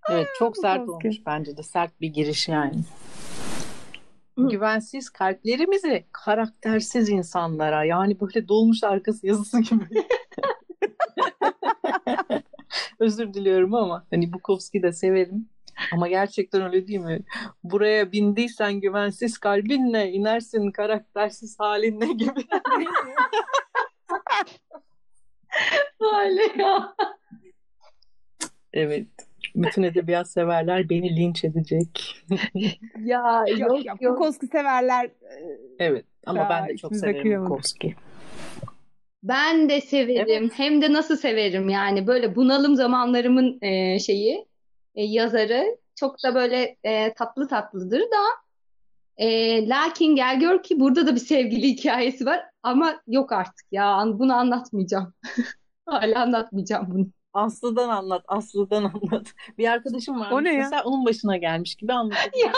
Evet 0.10 0.28
çok 0.40 0.58
sert 0.58 0.82
Bukowski. 0.82 1.08
olmuş 1.08 1.18
bence 1.26 1.58
de. 1.58 1.64
Sert 1.64 2.02
bir 2.02 2.08
giriş 2.08 2.48
yani. 2.48 2.76
Hı. 4.38 4.50
Güvensiz 4.50 5.10
kalplerimizi 5.10 6.06
karaktersiz 6.12 7.10
insanlara 7.10 7.84
yani 7.84 8.20
böyle 8.20 8.48
dolmuş 8.48 8.84
arkası 8.84 9.28
yazısı 9.28 9.60
gibi. 9.60 9.86
Özür 13.00 13.34
diliyorum 13.34 13.74
ama 13.76 14.06
hani 14.10 14.34
Bukowski 14.34 14.84
de 14.84 14.92
severim. 14.94 15.50
Ama 15.94 16.08
gerçekten 16.08 16.62
öyle 16.62 16.88
değil 16.88 17.00
mi? 17.00 17.20
Buraya 17.64 18.12
bindiysen 18.12 18.74
güvensiz 18.80 19.38
kalbinle 19.38 20.12
inersin 20.12 20.72
karaktersiz 20.72 21.60
halinle 21.60 22.06
gibi. 22.06 22.40
Öyle 26.20 26.62
ya. 26.64 26.96
Evet. 28.74 29.08
Bütün 29.56 29.84
edebiyat 29.84 30.30
severler 30.32 30.90
beni 30.90 31.16
linç 31.16 31.44
edecek. 31.44 32.24
Ya 33.00 33.44
Yok 33.48 33.86
yok 33.86 34.02
yok. 34.02 34.16
Bukowski 34.16 34.48
severler. 34.48 35.10
Evet. 35.80 36.06
Ama 36.26 36.40
Ya, 36.40 36.50
ben 36.50 36.68
de 36.68 36.78
çok 36.78 36.96
severim 36.96 37.22
kıyamadık. 37.22 37.50
Bukowski. 37.52 37.96
Ben 39.24 39.70
de 39.70 39.82
severim. 39.82 40.52
Hem 40.54 40.82
de 40.82 40.94
nasıl 40.94 41.16
severim 41.16 41.70
yani 41.70 42.08
böyle 42.08 42.36
bunalım 42.36 42.76
zamanlarımın 42.76 43.58
e, 43.62 44.00
şeyi 44.00 44.46
e, 45.00 45.04
yazarı 45.04 45.78
çok 45.96 46.24
da 46.24 46.36
böyle 46.36 46.78
e, 46.84 47.14
tatlı 47.14 47.48
tatlıdır 47.48 48.02
da 48.02 48.24
e, 49.18 49.70
lakin 49.70 50.16
gel 50.16 50.40
gör 50.40 50.64
ki 50.64 50.80
burada 50.80 51.08
da 51.08 51.16
bir 51.16 51.20
sevgili 51.20 51.68
hikayesi 51.78 52.26
var 52.26 52.42
ama 52.64 53.02
yok 53.08 53.32
artık 53.32 53.66
ya 53.72 54.04
bunu 54.06 54.36
anlatmayacağım. 54.36 55.14
Hala 55.86 56.22
anlatmayacağım 56.22 56.88
bunu. 56.90 57.08
Aslı'dan 57.34 57.90
anlat, 57.90 58.24
Aslı'dan 58.28 58.84
anlat. 58.94 59.34
Bir 59.58 59.68
arkadaşım 59.68 60.20
var. 60.20 60.32
O 60.32 60.44
ne 60.44 60.54
ya? 60.54 60.60
Mesela 60.64 60.84
onun 60.84 61.06
başına 61.06 61.38
gelmiş 61.38 61.76
gibi 61.76 61.94
anlatabilirsin. 61.94 62.48
Ya 62.48 62.54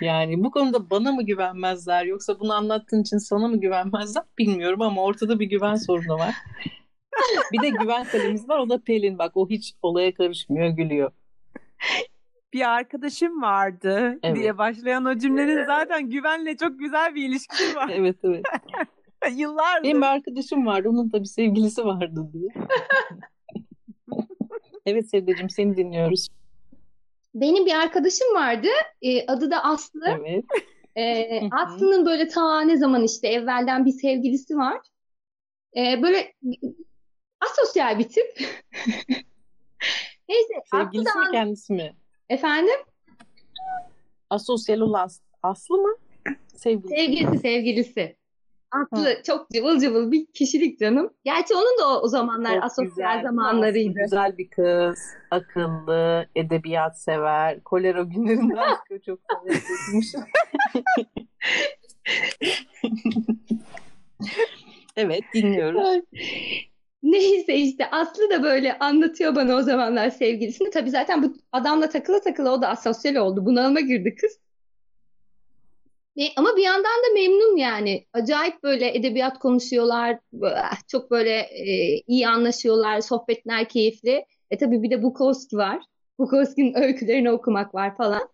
Yani 0.00 0.44
bu 0.44 0.50
konuda 0.50 0.90
bana 0.90 1.12
mı 1.12 1.22
güvenmezler 1.22 2.04
yoksa 2.04 2.40
bunu 2.40 2.54
anlattığın 2.54 3.02
için 3.02 3.18
sana 3.18 3.48
mı 3.48 3.60
güvenmezler 3.60 4.24
bilmiyorum 4.38 4.82
ama 4.82 5.02
ortada 5.02 5.40
bir 5.40 5.46
güven 5.46 5.74
sorunu 5.74 6.18
var. 6.18 6.34
Bir 7.52 7.62
de 7.62 7.68
güven 7.70 8.04
kalemiz 8.04 8.48
var 8.48 8.58
o 8.58 8.68
da 8.68 8.78
Pelin 8.78 9.18
bak 9.18 9.32
o 9.36 9.48
hiç 9.50 9.72
olaya 9.82 10.14
karışmıyor 10.14 10.68
gülüyor. 10.68 11.10
bir 12.52 12.68
arkadaşım 12.74 13.42
vardı 13.42 14.18
Evet. 14.22 14.36
diye 14.36 14.58
başlayan 14.58 15.04
o 15.04 15.18
cümlenin 15.18 15.64
zaten 15.66 16.10
güvenle 16.10 16.56
çok 16.56 16.78
güzel 16.78 17.14
bir 17.14 17.28
ilişkisi 17.28 17.76
var. 17.76 17.90
Evet 17.94 18.16
evet. 18.24 18.44
Yıllardır. 19.32 19.84
Benim 19.84 20.00
bir 20.02 20.06
arkadaşım 20.06 20.66
vardı 20.66 20.88
onun 20.88 21.12
da 21.12 21.20
bir 21.20 21.28
sevgilisi 21.28 21.84
vardı 21.84 22.30
diye. 22.32 22.48
Evet 24.86 25.10
Sevdeciğim 25.10 25.50
seni 25.50 25.76
dinliyoruz. 25.76 26.28
benim 27.34 27.66
bir 27.66 27.74
arkadaşım 27.74 28.34
vardı. 28.34 28.68
E, 29.02 29.26
adı 29.26 29.50
da 29.50 29.64
Aslı. 29.64 30.06
Evet. 30.20 30.44
Ee, 30.96 31.40
hı. 31.40 31.46
Aslı'nın 31.50 32.06
böyle 32.06 32.28
ta 32.28 32.60
ne 32.60 32.76
zaman 32.76 33.02
işte 33.04 33.28
evvelden 33.28 33.84
bir 33.84 33.90
sevgilisi 33.92 34.56
var. 34.56 34.80
Ee, 35.76 36.02
böyle 36.02 36.32
asosyal 37.50 37.98
bir 37.98 38.08
tip. 38.08 38.38
Neyse 40.28 40.54
Aslı 40.72 40.78
Sevgilisi 40.84 41.18
mi 41.18 41.24
kendisi 41.32 41.72
mi? 41.72 41.96
efendim 42.28 42.80
Asosyal 44.30 44.80
olan 44.80 45.04
As- 45.04 45.20
Aslı 45.42 45.76
mı? 45.76 45.94
Sevgilisi. 46.54 46.94
sevgilisi 46.96 47.38
sevgilisi. 47.38 48.16
Aslı 48.70 49.22
çok 49.26 49.50
cıvıl 49.50 49.80
cıvıl 49.80 50.12
bir 50.12 50.26
kişilik 50.26 50.78
canım. 50.78 51.14
Gerçi 51.24 51.54
onun 51.54 51.78
da 51.80 51.88
o, 51.88 52.02
o 52.02 52.08
zamanlar 52.08 52.54
Çok 52.54 52.64
asosyal 52.64 52.88
güzel, 53.16 53.22
zamanlarıydı. 53.22 53.90
Aslı 53.90 54.02
güzel 54.02 54.38
bir 54.38 54.48
kız. 54.48 54.98
Akıllı, 55.30 56.26
edebiyat 56.36 57.00
sever. 57.00 57.62
Kolera 57.64 58.02
günlerinden 58.02 58.74
çıkıyor 58.76 59.00
çok 59.00 59.18
severmiş. 59.30 60.14
evet 64.96 65.22
dinliyoruz. 65.34 66.00
Neyse 67.04 67.54
işte 67.54 67.90
Aslı 67.90 68.30
da 68.30 68.42
böyle 68.42 68.78
anlatıyor 68.78 69.36
bana 69.36 69.56
o 69.56 69.62
zamanlar 69.62 70.10
sevgilisini. 70.10 70.70
Tabii 70.70 70.90
zaten 70.90 71.22
bu 71.22 71.36
adamla 71.52 71.88
takıla 71.88 72.20
takıla 72.20 72.52
o 72.52 72.62
da 72.62 72.68
asosyal 72.68 73.14
oldu. 73.14 73.46
Bunalıma 73.46 73.80
girdi 73.80 74.14
kız. 74.20 74.38
E, 76.16 76.22
ama 76.36 76.56
bir 76.56 76.62
yandan 76.62 76.84
da 76.84 77.14
memnun 77.14 77.56
yani. 77.56 78.06
Acayip 78.12 78.62
böyle 78.62 78.96
edebiyat 78.96 79.38
konuşuyorlar. 79.38 80.18
Böyle, 80.32 80.60
Çok 80.88 81.10
böyle 81.10 81.30
e, 81.40 82.00
iyi 82.06 82.28
anlaşıyorlar. 82.28 83.00
Sohbetler 83.00 83.68
keyifli. 83.68 84.24
E 84.50 84.58
tabii 84.58 84.82
bir 84.82 84.90
de 84.90 85.02
Bukowski 85.02 85.56
var. 85.56 85.82
Bukowski'nin 86.18 86.74
öykülerini 86.82 87.30
okumak 87.30 87.74
var 87.74 87.96
falan. 87.96 88.28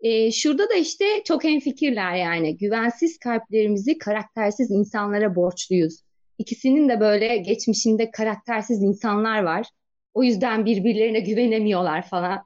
E, 0.00 0.32
şurada 0.32 0.70
da 0.70 0.74
işte 0.74 1.04
çok 1.24 1.44
hemfikirler 1.44 2.14
yani. 2.14 2.56
Güvensiz 2.56 3.18
kalplerimizi 3.18 3.98
karaktersiz 3.98 4.70
insanlara 4.70 5.36
borçluyuz. 5.36 6.03
İkisinin 6.38 6.88
de 6.88 7.00
böyle 7.00 7.36
geçmişinde 7.36 8.10
karaktersiz 8.10 8.82
insanlar 8.82 9.42
var. 9.42 9.66
O 10.14 10.22
yüzden 10.22 10.64
birbirlerine 10.64 11.20
güvenemiyorlar 11.20 12.08
falan. 12.08 12.44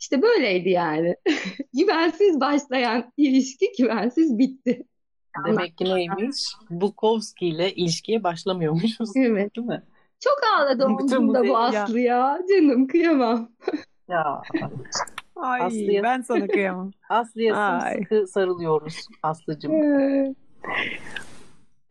İşte 0.00 0.22
böyleydi 0.22 0.70
yani. 0.70 1.16
Güvensiz 1.74 2.40
başlayan 2.40 3.12
ilişki 3.16 3.72
güvensiz 3.78 4.38
bitti. 4.38 4.86
Demek 5.46 5.78
ki 5.78 5.84
neymiş? 5.84 6.36
Bukowski 6.70 7.46
ile 7.46 7.72
ilişkiye 7.72 8.22
başlamıyormuşuz. 8.22 9.16
Evet. 9.16 9.56
Değil 9.56 9.66
mi? 9.66 9.82
Çok 10.20 10.38
ağladı 10.56 10.88
Bütün 10.88 11.02
omzumda 11.02 11.44
bu 11.44 11.48
bu 11.48 11.58
Aslı 11.58 12.00
ya. 12.00 12.38
Canım 12.48 12.86
kıyamam. 12.86 13.50
Ya 14.08 14.42
Ay 15.36 15.60
Aslı'ya- 15.60 16.02
ben 16.02 16.22
sana 16.22 16.46
kıyamam. 16.46 16.90
Aslı'ya 17.08 17.80
sımsıkı 17.80 18.26
sarılıyoruz 18.26 18.94
Aslı'cım. 19.22 19.72
Hı. 19.72 20.34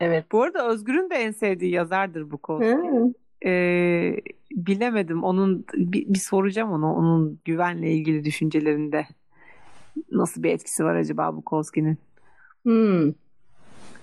Evet. 0.02 0.32
Bu 0.32 0.44
arada 0.44 0.68
Özgür'ün 0.68 1.10
de 1.10 1.16
en 1.16 1.32
sevdiği 1.32 1.72
yazardır 1.72 2.32
Bukowski. 2.32 2.72
Hı. 2.76 3.14
Ee, 3.46 4.18
bilemedim. 4.52 5.24
Onun 5.24 5.66
bir, 5.74 6.14
bir 6.14 6.20
soracağım 6.20 6.72
ona 6.72 6.96
onun 6.96 7.40
güvenle 7.46 7.92
ilgili 7.92 8.26
düşüncelerinde 8.26 9.08
nasıl 10.12 10.44
bir 10.44 10.52
etkisi 10.52 10.84
var 10.84 10.96
acaba 10.96 11.36
Bukowski'nin? 11.36 11.98
Hmm. 12.64 13.14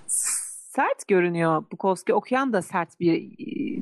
Sert 0.07 1.07
görünüyor. 1.07 1.63
Bukowski 1.71 2.13
okuyan 2.13 2.53
da 2.53 2.61
sert 2.61 2.99
bir 2.99 3.13
e, 3.23 3.81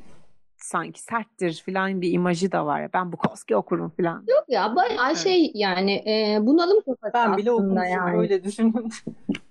sanki 0.57 1.01
serttir 1.01 1.61
filan 1.65 2.01
bir 2.01 2.11
imajı 2.11 2.51
da 2.51 2.65
var. 2.65 2.89
Ben 2.93 3.11
Bukowski 3.11 3.55
okurum 3.55 3.89
filan. 3.89 4.23
Yok 4.27 4.45
ya 4.47 4.75
bayağı 4.75 5.07
Evet. 5.07 5.17
şey 5.17 5.51
yani 5.53 5.91
e, 5.91 6.37
bunalım 6.41 6.77
kafası 6.85 7.13
Ben 7.13 7.37
bile 7.37 7.51
okumuşum 7.51 7.83
yani. 7.83 8.17
öyle 8.17 8.43
düşünün. 8.43 8.73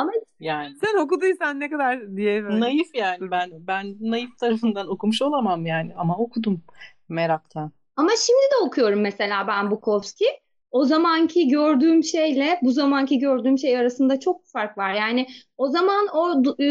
Ama- 0.00 0.12
yani 0.40 0.76
Sen 0.84 0.98
okuduysan 0.98 1.60
ne 1.60 1.70
kadar 1.70 2.16
diye 2.16 2.44
böyle. 2.44 2.60
naif 2.60 2.94
yani 2.94 3.30
ben 3.30 3.50
ben 3.66 3.96
naif 4.00 4.38
tarafından 4.38 4.88
okumuş 4.88 5.22
olamam 5.22 5.66
yani 5.66 5.94
ama 5.96 6.16
okudum 6.16 6.62
meraktan. 7.08 7.72
Ama 7.96 8.10
şimdi 8.26 8.40
de 8.52 8.66
okuyorum 8.66 9.00
mesela 9.00 9.46
ben 9.48 9.70
Bukowski. 9.70 10.24
O 10.70 10.84
zamanki 10.84 11.48
gördüğüm 11.48 12.04
şeyle 12.04 12.58
bu 12.62 12.70
zamanki 12.70 13.18
gördüğüm 13.18 13.58
şey 13.58 13.78
arasında 13.78 14.20
çok 14.20 14.46
fark 14.46 14.78
var. 14.78 14.94
Yani 14.94 15.26
o 15.56 15.68
zaman 15.68 16.06
o 16.12 16.42
e, 16.62 16.66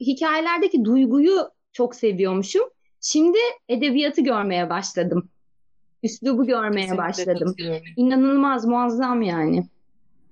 hikayelerdeki 0.00 0.84
duyguyu 0.84 1.48
çok 1.72 1.94
seviyormuşum. 1.94 2.62
Şimdi 3.00 3.38
edebiyatı 3.68 4.20
görmeye 4.20 4.70
başladım. 4.70 5.28
Üslubu 6.02 6.46
görmeye 6.46 6.80
Kesinlikle 6.80 7.02
başladım. 7.02 7.54
İnanılmaz, 7.96 8.64
muazzam 8.64 9.22
yani. 9.22 9.68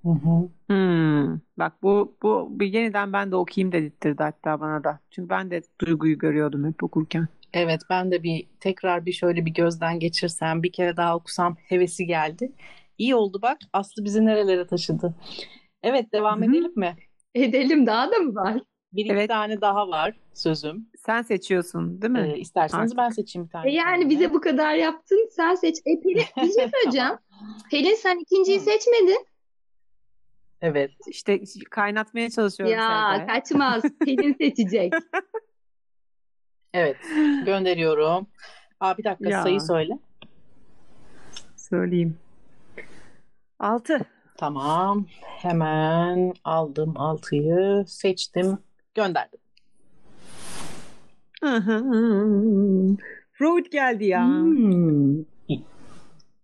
Hı 0.02 0.08
hı. 0.08 0.48
Hmm, 0.68 1.38
bak 1.56 1.72
bu 1.82 2.16
bu 2.22 2.48
bir 2.60 2.66
yeniden 2.72 3.12
ben 3.12 3.30
de 3.30 3.36
okuyayım 3.36 3.72
dedirtti 3.72 4.14
hatta 4.18 4.60
bana 4.60 4.84
da. 4.84 5.00
Çünkü 5.10 5.28
ben 5.28 5.50
de 5.50 5.62
duyguyu 5.80 6.18
görüyordum 6.18 6.68
hep 6.68 6.82
okurken. 6.84 7.28
Evet 7.52 7.80
ben 7.90 8.10
de 8.10 8.22
bir 8.22 8.46
tekrar 8.60 9.06
bir 9.06 9.12
şöyle 9.12 9.46
bir 9.46 9.54
gözden 9.54 9.98
geçirsem 10.00 10.62
bir 10.62 10.72
kere 10.72 10.96
daha 10.96 11.16
okusam 11.16 11.56
hevesi 11.68 12.06
geldi. 12.06 12.52
İyi 12.98 13.14
oldu 13.14 13.38
bak 13.42 13.58
Aslı 13.72 14.04
bizi 14.04 14.24
nerelere 14.26 14.66
taşıdı. 14.66 15.14
Evet 15.82 16.12
devam 16.12 16.42
Hı 16.42 16.46
hı. 16.46 16.50
edelim 16.50 16.72
mi? 16.76 16.96
Edelim 17.34 17.86
daha 17.86 18.12
da 18.12 18.18
mı 18.18 18.34
var? 18.34 18.62
Bir 18.92 19.04
iki 19.04 19.12
Evet. 19.12 19.28
tane 19.28 19.60
daha 19.60 19.88
var 19.88 20.14
sözüm. 20.34 20.86
Sen 21.06 21.22
seçiyorsun 21.22 22.02
değil 22.02 22.12
mi? 22.12 22.32
Ee, 22.34 22.38
isterseniz 22.38 22.82
Artık. 22.82 22.98
ben 22.98 23.08
seçeyim 23.08 23.46
bir 23.46 23.52
tane. 23.52 23.70
E 23.70 23.74
yani 23.74 23.90
kendime. 24.00 24.10
bize 24.10 24.34
bu 24.34 24.40
kadar 24.40 24.74
yaptın, 24.74 25.28
sen 25.30 25.54
seç. 25.54 25.76
E 25.86 26.00
Pelin, 26.00 26.24
bir 26.36 26.52
şey 26.52 26.68
söyleyeceğim. 26.74 27.12
Pelin 27.70 27.94
sen 27.94 28.18
ikinciyi 28.18 28.60
seçmedin. 28.60 29.26
Evet. 30.62 30.90
İşte 31.06 31.40
kaynatmaya 31.70 32.30
çalışıyorum 32.30 32.76
Ya 32.76 33.14
Sevda. 33.16 33.26
kaçmaz. 33.26 33.82
Pelin 34.04 34.34
seçecek. 34.40 34.92
Evet. 36.74 36.96
Gönderiyorum. 37.46 38.26
Aa, 38.80 38.98
bir 38.98 39.04
dakika 39.04 39.30
Ya. 39.30 39.42
sayı 39.42 39.60
söyle. 39.60 39.98
Söyleyeyim. 41.56 42.16
6. 43.58 44.00
Tamam. 44.36 45.06
Hemen 45.22 46.32
aldım 46.44 46.96
altıyı. 46.96 47.84
Seçtim. 47.86 48.58
Gönderdim. 48.94 49.38
Freud 53.32 53.66
geldi 53.72 54.04
ya. 54.04 54.26
Hmm. 54.26 55.22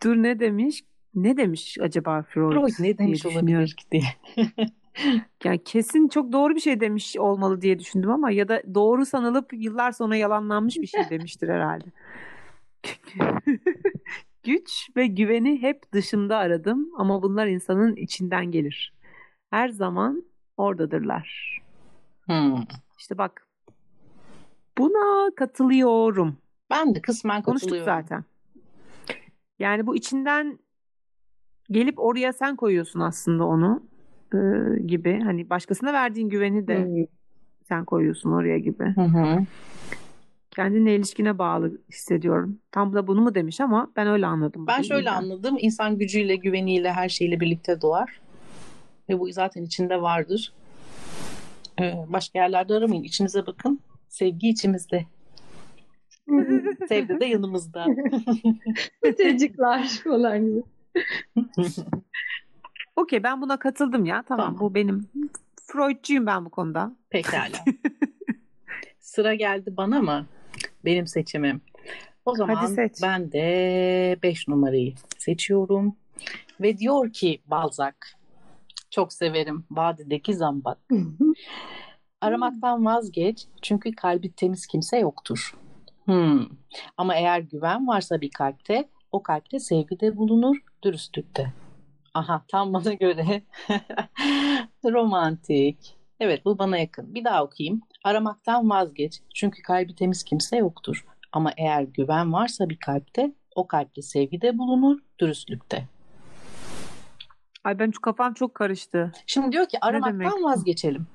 Dur 0.05 0.17
ne 0.17 0.41
demiş? 0.41 0.85
Ne 1.15 1.37
demiş 1.37 1.79
acaba 1.81 2.23
Freud? 2.23 2.53
Freud 2.53 2.85
ne 2.85 2.99
demiş 2.99 3.27
olabilir 3.27 3.77
ki 3.77 3.85
diye. 3.93 4.03
Yani 5.45 5.65
kesin 5.65 6.09
çok 6.09 6.33
doğru 6.33 6.55
bir 6.55 6.61
şey 6.61 6.81
demiş 6.81 7.17
olmalı 7.19 7.61
diye 7.61 7.79
düşündüm 7.79 8.11
ama 8.11 8.31
ya 8.31 8.49
da 8.49 8.63
doğru 8.75 9.07
sanılıp 9.07 9.53
yıllar 9.53 9.93
sonra 9.93 10.17
yalanlanmış 10.17 10.77
bir 10.77 10.87
şey 10.87 11.11
demiştir 11.11 11.49
herhalde. 11.49 11.85
Güç 14.43 14.89
ve 14.97 15.07
güveni 15.07 15.63
hep 15.63 15.93
dışımda 15.93 16.37
aradım 16.39 16.91
ama 16.97 17.23
bunlar 17.23 17.47
insanın 17.47 17.97
içinden 17.97 18.47
gelir. 18.51 18.95
Her 19.51 19.69
zaman 19.69 20.25
oradadırlar. 20.57 21.59
Hmm. 22.27 22.63
İşte 22.99 23.19
bak 23.19 23.47
buna 24.79 25.35
katılıyorum. 25.35 26.37
Ben 26.71 26.95
de 26.95 27.01
kısmen 27.03 27.43
Konuştuk 27.43 27.71
katılıyorum. 27.71 28.03
zaten. 28.03 28.25
Yani 29.59 29.87
bu 29.87 29.97
içinden 29.97 30.59
gelip 31.71 31.99
oraya 31.99 32.33
sen 32.33 32.57
koyuyorsun 32.57 33.01
aslında 33.01 33.45
onu 33.47 33.83
e, 34.35 34.39
gibi. 34.87 35.21
Hani 35.25 35.51
başkasına 35.51 35.93
verdiğin 35.93 36.29
güveni 36.29 36.69
de 36.69 36.85
Hmm. 36.85 37.05
sen 37.69 37.85
koyuyorsun 37.85 38.33
oraya 38.33 38.59
gibi. 38.59 38.85
Hı 38.85 39.01
hı. 39.01 39.39
Kendinle 40.51 40.95
ilişkine 40.97 41.39
bağlı 41.39 41.81
hissediyorum. 41.91 42.59
Tam 42.73 42.95
da 42.95 43.07
bunu 43.07 43.21
mu 43.21 43.35
demiş 43.35 43.61
ama 43.61 43.91
ben 43.97 44.07
öyle 44.07 44.27
anladım. 44.27 44.67
Ben 44.67 44.83
şöyle 44.83 44.87
cümleden. 45.05 45.13
anladım. 45.13 45.57
İnsan 45.61 45.99
gücüyle, 45.99 46.37
güveniyle, 46.37 46.93
her 46.93 47.09
şeyle 47.09 47.41
birlikte 47.41 47.81
doğar. 47.81 48.21
Ve 49.09 49.19
bu 49.19 49.33
zaten 49.33 49.63
içinde 49.63 50.03
vardır. 50.03 50.53
Ee, 51.81 51.95
başka 52.09 52.39
yerlerde 52.39 52.75
aramayın. 52.75 53.03
İçinize 53.03 53.47
bakın. 53.47 53.81
Sevgi 54.09 54.49
içimizde. 54.49 55.05
Sevgi 56.89 57.21
de 57.21 57.25
yanımızda. 57.25 57.87
Çocuklar 59.23 59.89
falan 60.05 60.47
gibi. 60.47 60.63
Okey 62.97 63.23
ben 63.23 63.43
buna 63.43 63.59
katıldım 63.59 64.05
ya. 64.05 64.23
Tamam, 64.29 64.47
Tamam. 64.47 64.61
bu 64.61 64.75
benim. 64.75 65.09
Freudcuyum 65.63 66.27
ben 66.27 66.45
bu 66.45 66.51
konuda. 66.51 66.97
Pekala. 67.11 67.65
Sıra 69.01 69.35
geldi 69.35 69.77
bana 69.77 70.03
mı? 70.03 70.27
Benim 70.85 71.07
seçimim. 71.07 71.61
O 72.25 72.35
zaman 72.35 72.77
ben 73.03 73.33
de 73.33 74.19
5 74.23 74.49
numarayı 74.49 74.95
seçiyorum. 75.19 75.97
Ve 76.61 76.79
diyor 76.79 77.13
ki 77.13 77.43
Balzac, 77.47 77.95
çok 78.91 79.13
severim 79.13 79.65
vadideki 79.71 80.35
zambak. 80.35 80.79
Aramaktan 82.21 82.85
vazgeç 82.85 83.47
çünkü 83.63 83.93
kalbi 83.93 84.33
temiz 84.33 84.67
kimse 84.67 84.99
yoktur. 84.99 85.55
Hmm. 86.05 86.47
Ama 86.97 87.15
eğer 87.15 87.41
güven 87.41 87.87
varsa 87.87 88.21
bir 88.21 88.31
kalpte, 88.31 88.89
o 89.13 89.23
kalpte 89.23 89.59
sevgi 89.59 90.01
de 90.01 90.17
bulunur, 90.17 90.57
dürüstlükte. 90.83 91.53
Aha 92.15 92.45
tam 92.49 92.73
bana 92.75 92.93
göre 92.95 93.43
romantik. 94.85 95.97
Evet 96.21 96.45
bu 96.45 96.59
bana 96.59 96.79
yakın. 96.79 97.15
Bir 97.15 97.25
daha 97.25 97.45
okuyayım. 97.45 97.81
Aramaktan 98.05 98.71
vazgeç 98.71 99.21
çünkü 99.35 99.63
kalbi 99.63 99.95
temiz 99.95 100.25
kimse 100.25 100.57
yoktur. 100.57 101.05
Ama 101.33 101.51
eğer 101.57 101.83
güven 101.83 102.33
varsa 102.33 102.69
bir 102.69 102.77
kalpte, 102.79 103.33
o 103.55 103.67
kalpte 103.67 104.03
sevgi 104.03 104.41
de 104.41 104.59
bulunur, 104.59 104.99
dürüstlükte. 105.19 105.89
Ay 107.65 107.79
ben 107.79 107.91
şu 107.91 108.01
kafam 108.01 108.35
çok 108.35 108.55
karıştı. 108.55 109.13
Şimdi 109.27 109.53
diyor 109.53 109.67
ki 109.69 109.79
aramaktan 109.81 110.43
vazgeçelim. 110.45 111.07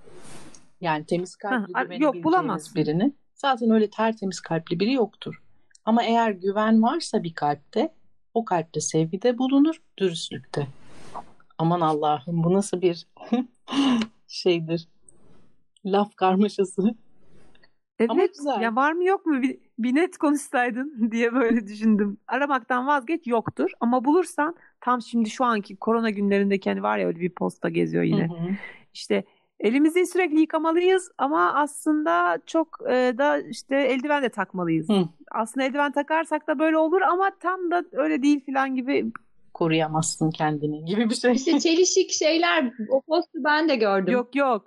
Yani 0.81 1.05
temiz 1.05 1.35
kalpli 1.35 1.73
Ha, 1.73 1.85
yok, 1.99 2.15
bulamazsın. 2.23 2.75
birini. 2.75 3.13
Zaten 3.35 3.69
öyle 3.71 3.89
tertemiz 3.89 4.41
kalpli 4.41 4.79
biri 4.79 4.93
yoktur. 4.93 5.41
Ama 5.85 6.03
eğer 6.03 6.31
güven 6.31 6.83
varsa 6.83 7.23
bir 7.23 7.33
kalpte 7.33 7.93
o 8.33 8.45
kalpte 8.45 8.81
sevgi 8.81 9.21
de 9.21 9.37
bulunur, 9.37 9.75
dürüstlükte. 9.97 10.67
Aman 11.57 11.81
Allah'ım 11.81 12.43
bu 12.43 12.53
nasıl 12.53 12.81
bir 12.81 13.07
şeydir. 14.27 14.87
Laf 15.85 16.15
karmaşası. 16.15 16.95
Ama 18.09 18.21
Evet. 18.21 18.35
güzel. 18.37 18.61
Ya 18.61 18.75
var 18.75 18.91
mı 18.91 19.03
yok 19.03 19.25
mu 19.25 19.41
bir, 19.41 19.57
bir 19.79 19.95
net 19.95 20.17
konuşsaydın 20.17 21.07
diye 21.11 21.33
böyle 21.33 21.67
düşündüm. 21.67 22.17
Aramaktan 22.27 22.87
vazgeç 22.87 23.27
yoktur 23.27 23.71
ama 23.79 24.05
bulursan 24.05 24.55
tam 24.81 25.01
şimdi 25.01 25.29
şu 25.29 25.45
anki 25.45 25.75
korona 25.75 26.09
günlerindeki 26.09 26.69
hani 26.69 26.83
var 26.83 26.97
ya 26.97 27.07
öyle 27.07 27.19
bir 27.19 27.29
posta 27.29 27.69
geziyor 27.69 28.03
yine. 28.03 28.27
Hı 28.27 28.33
hı. 28.33 28.49
İşte 28.93 29.23
elimizi 29.63 30.05
sürekli 30.05 30.39
yıkamalıyız 30.39 31.11
ama 31.17 31.53
aslında 31.53 32.39
çok 32.45 32.67
e, 32.89 33.13
da 33.17 33.37
işte 33.37 33.75
eldiven 33.75 34.23
de 34.23 34.29
takmalıyız. 34.29 34.89
Hı. 34.89 35.07
Aslında 35.31 35.65
eldiven 35.65 35.91
takarsak 35.91 36.47
da 36.47 36.59
böyle 36.59 36.77
olur 36.77 37.01
ama 37.01 37.31
tam 37.39 37.71
da 37.71 37.83
öyle 37.91 38.21
değil 38.23 38.45
falan 38.45 38.75
gibi. 38.75 39.11
Koruyamazsın 39.53 40.31
kendini 40.31 40.85
gibi 40.85 41.09
bir 41.09 41.15
şey. 41.15 41.31
İşte 41.31 41.59
çelişik 41.59 42.11
şeyler 42.11 42.71
o 42.89 43.01
postu 43.01 43.39
ben 43.43 43.69
de 43.69 43.75
gördüm. 43.75 44.13
Yok 44.13 44.35
yok. 44.35 44.65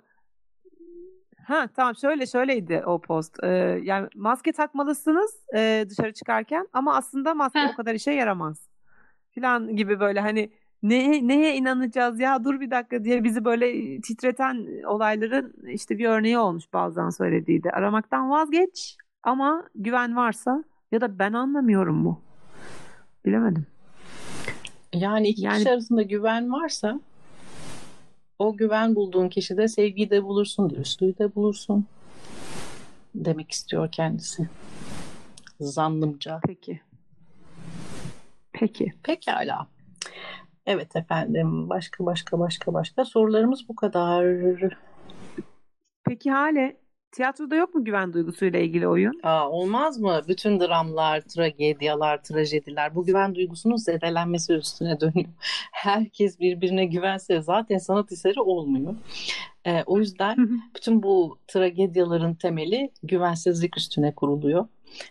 Ha 1.47 1.67
tamam 1.75 1.95
şöyle 1.95 2.25
şöyleydi 2.25 2.83
o 2.85 3.01
post. 3.01 3.43
Ee, 3.43 3.47
yani 3.83 4.07
maske 4.15 4.51
takmalısınız 4.51 5.35
e, 5.55 5.85
dışarı 5.89 6.13
çıkarken 6.13 6.67
ama 6.73 6.95
aslında 6.95 7.33
maske 7.33 7.59
Heh. 7.59 7.73
o 7.73 7.75
kadar 7.75 7.95
işe 7.95 8.11
yaramaz. 8.11 8.69
Falan 9.35 9.75
gibi 9.75 9.99
böyle 9.99 10.19
hani 10.19 10.49
neye, 10.83 11.27
neye 11.27 11.55
inanacağız 11.55 12.19
ya 12.19 12.43
dur 12.43 12.59
bir 12.59 12.71
dakika 12.71 13.03
diye 13.03 13.23
bizi 13.23 13.45
böyle 13.45 14.01
titreten 14.01 14.67
olayların 14.87 15.53
işte 15.67 15.97
bir 15.97 16.05
örneği 16.05 16.37
olmuş 16.37 16.63
bazen 16.73 17.09
söylediği 17.09 17.63
de. 17.63 17.71
Aramaktan 17.71 18.29
vazgeç 18.29 18.97
ama 19.23 19.63
güven 19.75 20.15
varsa 20.15 20.63
ya 20.91 21.01
da 21.01 21.19
ben 21.19 21.33
anlamıyorum 21.33 21.95
mu? 21.95 22.21
Bilemedim. 23.25 23.65
Yani 24.93 25.27
iki 25.27 25.41
Yani- 25.41 25.57
kişi 25.57 25.71
arasında 25.71 26.01
güven 26.01 26.51
varsa 26.51 26.99
o 28.39 28.57
güven 28.57 28.95
bulduğun 28.95 29.29
kişide 29.29 29.67
sevgiyi 29.67 30.09
de 30.09 30.23
bulursun, 30.23 30.69
dürüstlüğü 30.69 31.17
de 31.17 31.35
bulursun 31.35 31.85
demek 33.15 33.51
istiyor 33.51 33.91
kendisi. 33.91 34.49
Zannımca. 35.59 36.39
Peki. 36.47 36.81
Peki. 38.53 38.93
Pekala. 39.03 39.67
Evet 40.67 40.95
efendim. 40.95 41.69
Başka 41.69 42.05
başka 42.05 42.39
başka 42.39 42.73
başka 42.73 43.05
sorularımız 43.05 43.69
bu 43.69 43.75
kadar. 43.75 44.25
Peki 46.05 46.31
Hale 46.31 46.77
tiyatroda 47.11 47.55
yok 47.55 47.75
mu 47.75 47.85
güven 47.85 48.13
duygusuyla 48.13 48.59
ilgili 48.59 48.87
oyun? 48.87 49.19
Aa, 49.23 49.49
olmaz 49.49 49.99
mı? 49.99 50.21
Bütün 50.27 50.59
dramlar, 50.59 51.21
tragedyalar, 51.21 52.23
trajediler 52.23 52.95
bu 52.95 53.05
güven 53.05 53.35
duygusunun 53.35 53.75
zedelenmesi 53.75 54.53
üstüne 54.53 54.99
dönüyor. 54.99 55.29
Herkes 55.71 56.39
birbirine 56.39 56.85
güvense 56.85 57.41
zaten 57.41 57.77
sanat 57.77 58.11
eseri 58.11 58.41
olmuyor. 58.41 58.95
Ee, 59.65 59.83
o 59.85 59.99
yüzden 59.99 60.37
bütün 60.75 61.03
bu 61.03 61.39
tragedyaların 61.47 62.33
temeli 62.33 62.91
güvensizlik 63.03 63.77
üstüne 63.77 64.15
kuruluyor. 64.15 64.67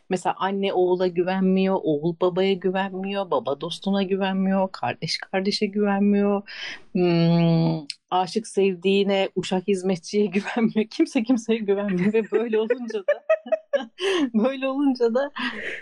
Mesela 0.09 0.35
anne 0.39 0.73
oğula 0.73 1.07
güvenmiyor, 1.07 1.77
oğul 1.83 2.17
babaya 2.21 2.53
güvenmiyor, 2.53 3.31
baba 3.31 3.61
dostuna 3.61 4.03
güvenmiyor, 4.03 4.69
kardeş 4.73 5.19
kardeşe 5.19 5.67
güvenmiyor, 5.67 6.43
hmm, 6.93 7.87
aşık 8.11 8.47
sevdiğine, 8.47 9.29
uşak 9.37 9.69
hizmetçiye 9.69 10.27
güvenmiyor, 10.37 10.90
kimse 10.90 11.23
kimseye 11.23 11.59
güvenmiyor 11.59 12.12
ve 12.12 12.31
böyle 12.31 12.59
olunca 12.59 12.99
da 12.99 13.23
böyle 14.35 14.69
olunca 14.69 15.14
da 15.14 15.31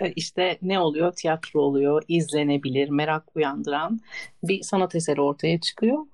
e, 0.00 0.12
işte 0.12 0.58
ne 0.62 0.80
oluyor? 0.80 1.12
Tiyatro 1.12 1.60
oluyor, 1.60 2.02
izlenebilir, 2.08 2.88
merak 2.88 3.36
uyandıran 3.36 4.00
bir 4.42 4.62
sanat 4.62 4.94
eseri 4.94 5.20
ortaya 5.20 5.60
çıkıyor. 5.60 6.06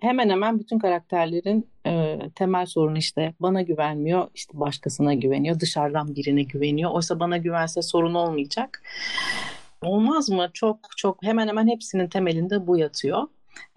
Hemen 0.00 0.30
hemen 0.30 0.58
bütün 0.58 0.78
karakterlerin 0.78 1.68
e, 1.86 2.18
temel 2.34 2.66
sorunu 2.66 2.98
işte 2.98 3.34
bana 3.40 3.62
güvenmiyor, 3.62 4.28
işte 4.34 4.60
başkasına 4.60 5.14
güveniyor, 5.14 5.60
dışarıdan 5.60 6.16
birine 6.16 6.42
güveniyor. 6.42 6.90
Oysa 6.90 7.20
bana 7.20 7.36
güvense 7.36 7.82
sorun 7.82 8.14
olmayacak. 8.14 8.82
Olmaz 9.82 10.30
mı? 10.30 10.50
Çok 10.52 10.78
çok 10.96 11.22
hemen 11.22 11.48
hemen 11.48 11.68
hepsinin 11.68 12.08
temelinde 12.08 12.66
bu 12.66 12.78
yatıyor. 12.78 13.22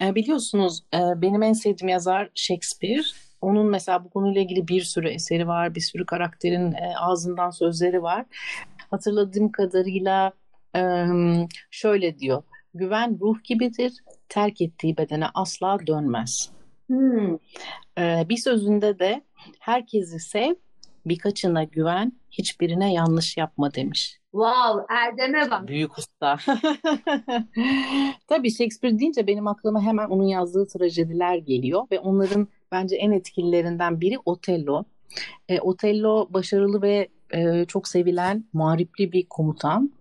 E, 0.02 0.16
biliyorsunuz 0.16 0.84
e, 0.94 0.98
benim 0.98 1.44
en 1.44 1.54
sevdiğim 1.54 1.90
yazar 1.90 2.30
Shakespeare. 2.36 3.04
Onun 3.42 3.66
mesela 3.66 4.04
bu 4.04 4.10
konuyla 4.10 4.42
ilgili 4.42 4.68
bir 4.68 4.82
sürü 4.82 5.10
eseri 5.10 5.48
var, 5.48 5.76
bir 5.76 5.82
sürü 5.82 6.06
karakterin 6.06 6.72
e, 6.72 6.94
ağzından 6.98 7.50
sözleri 7.50 8.04
var. 8.04 8.26
Hatırladığım 8.92 9.52
kadarıyla 9.52 10.32
e, 10.76 11.06
şöyle 11.72 12.20
diyor. 12.20 12.44
Güven 12.74 13.18
ruh 13.22 13.44
gibidir, 13.44 13.94
terk 14.30 14.62
ettiği 14.62 14.98
bedene 14.98 15.26
asla 15.34 15.78
dönmez. 15.88 16.50
Hmm. 16.88 17.38
Bir 18.00 18.38
sözünde 18.38 19.00
de 19.00 19.22
herkesi 19.60 20.20
sev, 20.20 20.54
birkaçına 21.06 21.64
güven, 21.64 22.12
hiçbirine 22.32 22.94
yanlış 22.94 23.38
yapma 23.38 23.74
demiş. 23.74 24.20
Wow, 24.38 24.86
Erdem'e 24.90 25.52
bak. 25.52 25.68
Büyük 25.68 25.98
usta. 25.98 26.38
Tabii 28.28 28.52
Shakespeare 28.52 29.00
deyince 29.00 29.28
benim 29.28 29.48
aklıma 29.48 29.82
hemen 29.82 30.10
onun 30.10 30.24
yazdığı 30.24 30.68
trajediler 30.68 31.36
geliyor 31.36 31.84
ve 31.92 32.00
onların 32.00 32.48
bence 32.72 32.96
en 32.96 33.12
etkililerinden 33.12 34.02
biri 34.02 34.16
Otello. 34.26 34.84
E, 35.50 35.60
Otello 35.60 36.28
başarılı 36.30 36.82
ve 36.82 37.08
e, 37.34 37.66
çok 37.66 37.88
sevilen 37.88 38.46
muharipli 38.54 39.12
bir 39.12 39.26
komutan. 39.26 39.94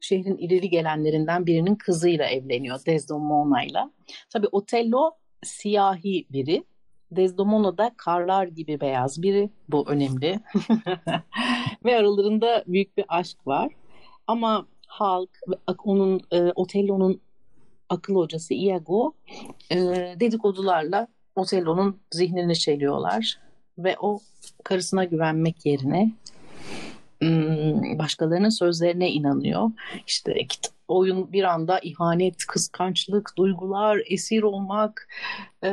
Şehrin 0.00 0.36
ileri 0.36 0.70
gelenlerinden 0.70 1.46
birinin 1.46 1.74
kızıyla 1.74 2.26
evleniyor 2.26 2.78
Desdemona'yla. 2.86 3.90
Tabii 4.30 4.48
Otello 4.52 5.10
siyahi 5.44 6.26
biri. 6.30 6.64
Desdemona 7.10 7.78
da 7.78 7.90
karlar 7.96 8.46
gibi 8.46 8.80
beyaz 8.80 9.22
biri. 9.22 9.50
Bu 9.68 9.88
önemli. 9.88 10.40
ve 11.84 11.96
aralarında 11.96 12.64
büyük 12.66 12.96
bir 12.96 13.04
aşk 13.08 13.46
var. 13.46 13.72
Ama 14.26 14.66
halk 14.86 15.30
onun 15.84 16.20
e, 16.30 16.52
Otello'nun 16.54 17.20
akıl 17.88 18.14
hocası 18.14 18.54
Iago 18.54 19.12
e, 19.70 19.76
dedikodularla 20.20 21.08
Otello'nun 21.36 21.96
zihnini 22.10 22.56
çeliyorlar 22.58 23.38
ve 23.78 23.96
o 24.00 24.20
karısına 24.64 25.04
güvenmek 25.04 25.66
yerine 25.66 26.12
başkalarının 27.98 28.48
sözlerine 28.48 29.10
inanıyor. 29.10 29.70
İşte 30.06 30.32
kit- 30.32 30.77
oyun 30.88 31.32
bir 31.32 31.44
anda 31.44 31.80
ihanet, 31.82 32.46
kıskançlık, 32.46 33.32
duygular, 33.38 34.02
esir 34.06 34.42
olmak, 34.42 35.08
e, 35.64 35.70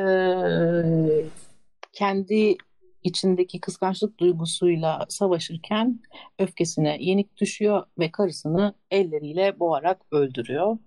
kendi 1.93 2.57
içindeki 3.03 3.59
kıskançlık 3.59 4.19
duygusuyla 4.19 5.05
savaşırken 5.09 5.99
öfkesine 6.39 6.97
yenik 6.99 7.37
düşüyor 7.37 7.83
ve 7.99 8.11
karısını 8.11 8.73
elleriyle 8.91 9.59
boğarak 9.59 10.01
öldürüyor. 10.11 10.77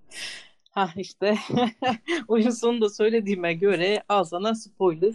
Ha 0.70 0.90
işte 0.96 1.38
oyun 2.28 2.50
sonunda 2.50 2.88
söylediğime 2.88 3.54
göre 3.54 4.02
al 4.08 4.24
sana 4.24 4.54
spoiler. 4.54 5.14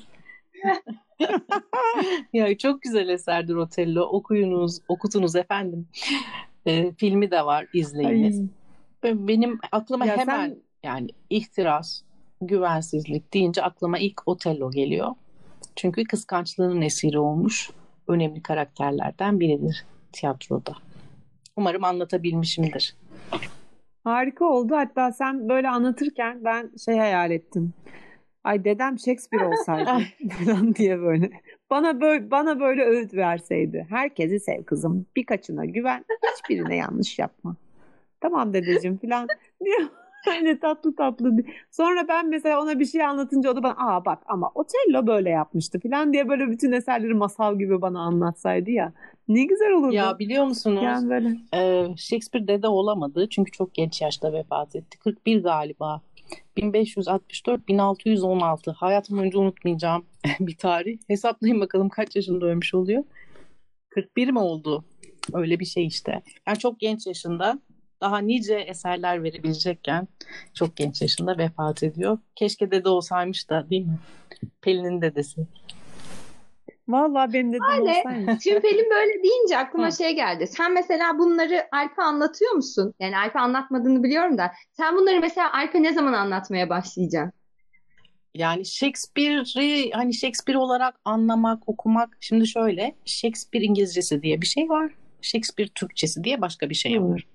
ya 2.34 2.58
çok 2.58 2.82
güzel 2.82 3.10
eserdir 3.10 3.56
Otello. 3.56 4.02
Okuyunuz, 4.02 4.80
okutunuz 4.88 5.36
efendim. 5.36 5.88
Ee, 6.66 6.94
filmi 6.98 7.32
de 7.32 7.46
var 7.46 7.68
izleyiniz. 7.74 8.40
Ay. 8.40 8.63
Benim 9.04 9.60
aklıma 9.72 10.06
Ya 10.06 10.18
hemen 10.18 10.50
sen- 10.50 10.58
yani 10.84 11.10
ihtiras, 11.30 12.02
güvensizlik 12.42 13.34
deyince 13.34 13.62
aklıma 13.62 14.00
ilk 14.00 14.28
Otello 14.28 14.72
geliyor. 14.72 15.12
Çünkü 15.76 16.04
kıskançlığının 16.04 16.82
esiri 16.82 17.20
olmuş 17.20 17.70
önemli 18.08 18.44
karakterlerden 18.44 19.40
biridir 19.40 19.86
tiyatroda. 20.12 20.76
Umarım 21.56 21.84
anlatabilmişimdir. 21.84 22.96
Harika 24.04 24.46
oldu. 24.46 24.76
Hatta 24.76 25.12
sen 25.12 25.50
böyle 25.50 25.70
anlatırken 25.70 26.44
ben 26.44 26.72
şey 26.86 26.98
hayal 26.98 27.32
ettim. 27.32 27.74
Ay 28.44 28.64
dedem 28.66 29.00
Shakespeare 29.00 29.46
olsaydı 29.46 29.90
falan 30.46 30.76
diye 30.76 31.00
böyle. 31.00 31.32
Bana 31.70 32.02
böyle 32.02 32.32
bana 32.32 32.60
böyle 32.60 32.84
öğüt 32.84 33.14
verseydi. 33.14 33.88
Herkesi 33.90 34.40
sev 34.40 34.64
kızım. 34.64 35.06
Birkaçına 35.16 35.66
güven. 35.66 36.06
Hiçbirine 36.36 36.76
yanlış 36.76 37.20
yapma. 37.20 37.56
Tamam 38.24 38.54
dedeciğim 38.54 38.98
falan 38.98 39.28
diye 39.64 39.78
Hani 40.26 40.60
tatlı 40.60 40.96
tatlı. 40.96 41.32
Sonra 41.72 42.08
ben 42.08 42.30
mesela 42.30 42.62
ona 42.62 42.80
bir 42.80 42.86
şey 42.86 43.04
anlatınca 43.04 43.52
o 43.52 43.56
da 43.56 43.64
bana 43.64 43.76
aa 43.78 44.06
bak 44.06 44.24
ama 44.28 44.52
Otello 44.56 45.08
böyle 45.08 45.30
yapmıştı 45.30 45.80
falan 45.80 46.14
diye 46.14 46.30
böyle 46.30 46.50
bütün 46.50 46.72
eserleri 46.72 47.14
masal 47.14 47.60
gibi 47.60 47.82
bana 47.82 48.00
anlatsaydı 48.00 48.72
ya. 48.72 48.94
Ne 49.28 49.44
güzel 49.44 49.72
olurdu. 49.72 49.94
Ya 49.94 50.20
biliyor 50.20 50.46
musunuz? 50.46 50.84
Yani 50.84 51.10
böyle. 51.10 51.38
e, 51.54 51.88
Shakespeare 51.98 52.48
dede 52.48 52.68
olamadı 52.68 53.28
çünkü 53.30 53.52
çok 53.52 53.74
genç 53.74 54.02
yaşta 54.02 54.34
vefat 54.34 54.76
etti. 54.76 55.00
41 55.00 55.44
galiba. 55.44 56.02
1564-1616 56.58 58.74
hayatım 58.74 59.18
boyunca 59.18 59.40
unutmayacağım 59.40 60.06
bir 60.40 60.58
tarih. 60.58 60.98
Hesaplayın 61.08 61.62
bakalım 61.62 61.90
kaç 61.90 62.16
yaşında 62.16 62.46
ölmüş 62.46 62.74
oluyor. 62.74 63.04
41 63.90 64.30
mi 64.30 64.40
oldu? 64.40 64.84
Öyle 65.34 65.60
bir 65.60 65.66
şey 65.66 65.88
işte. 65.88 66.22
Yani 66.48 66.60
çok 66.60 66.80
genç 66.80 67.08
yaşında 67.08 67.60
daha 68.04 68.18
nice 68.18 68.56
eserler 68.56 69.24
verebilecekken 69.24 70.08
çok 70.54 70.76
genç 70.76 71.02
yaşında 71.02 71.38
vefat 71.38 71.84
ediyor. 71.84 72.18
Keşke 72.36 72.72
dede 72.72 72.90
olsaymış 72.90 73.50
da 73.50 73.70
değil 73.70 73.86
mi? 73.86 73.98
Pelin'in 74.62 75.02
dedesi. 75.02 75.42
Vallahi 76.88 77.34
benim 77.34 77.54
dedim 77.54 77.64
Öyle. 77.72 78.00
olsaymış. 78.00 78.44
Şimdi 78.44 78.60
Pelin 78.60 78.90
böyle 78.90 79.24
deyince 79.24 79.58
aklıma 79.58 79.92
şey 79.92 80.16
geldi. 80.16 80.48
Sen 80.48 80.74
mesela 80.74 81.18
bunları 81.20 81.68
Alp'e 81.72 82.02
anlatıyor 82.02 82.52
musun? 82.52 82.94
Yani 83.00 83.18
Alp'e 83.18 83.40
anlatmadığını 83.40 84.04
biliyorum 84.04 84.38
da. 84.38 84.52
Sen 84.72 84.96
bunları 84.98 85.20
mesela 85.20 85.54
Alp'e 85.54 85.84
ne 85.84 85.94
zaman 85.94 86.14
anlatmaya 86.14 86.70
başlayacaksın? 86.70 87.34
Yani 88.36 88.66
Shakespeare'i 88.66 89.92
hani 89.92 90.14
Shakespeare 90.14 90.58
olarak 90.58 90.96
anlamak, 91.06 91.70
okumak. 91.70 92.18
Şimdi 92.20 92.48
şöyle 92.48 92.96
Shakespeare 93.06 93.66
İngilizcesi 93.66 94.22
diye 94.24 94.42
bir 94.42 94.48
şey 94.48 94.70
var. 94.70 94.92
Shakespeare 95.22 95.70
Türkçesi 95.76 96.24
diye 96.24 96.42
başka 96.42 96.70
bir 96.70 96.76
şey 96.76 97.04
var. 97.04 97.28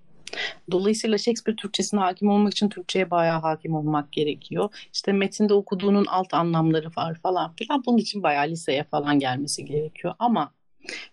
Dolayısıyla 0.71 1.19
Shakespeare 1.19 1.57
Türkçesine 1.57 2.01
hakim 2.01 2.29
olmak 2.31 2.53
için 2.53 2.69
Türkçeye 2.69 3.11
bayağı 3.11 3.41
hakim 3.41 3.75
olmak 3.75 4.13
gerekiyor. 4.13 4.89
İşte 4.93 5.13
metinde 5.13 5.55
okuduğunun 5.55 6.07
alt 6.07 6.35
anlamları 6.35 6.89
var 6.97 7.15
falan 7.23 7.55
filan. 7.55 7.83
Bunun 7.87 7.99
için 7.99 8.23
bayağı 8.23 8.49
liseye 8.49 8.85
falan 8.85 9.19
gelmesi 9.19 9.65
gerekiyor. 9.65 10.15
Ama 10.19 10.53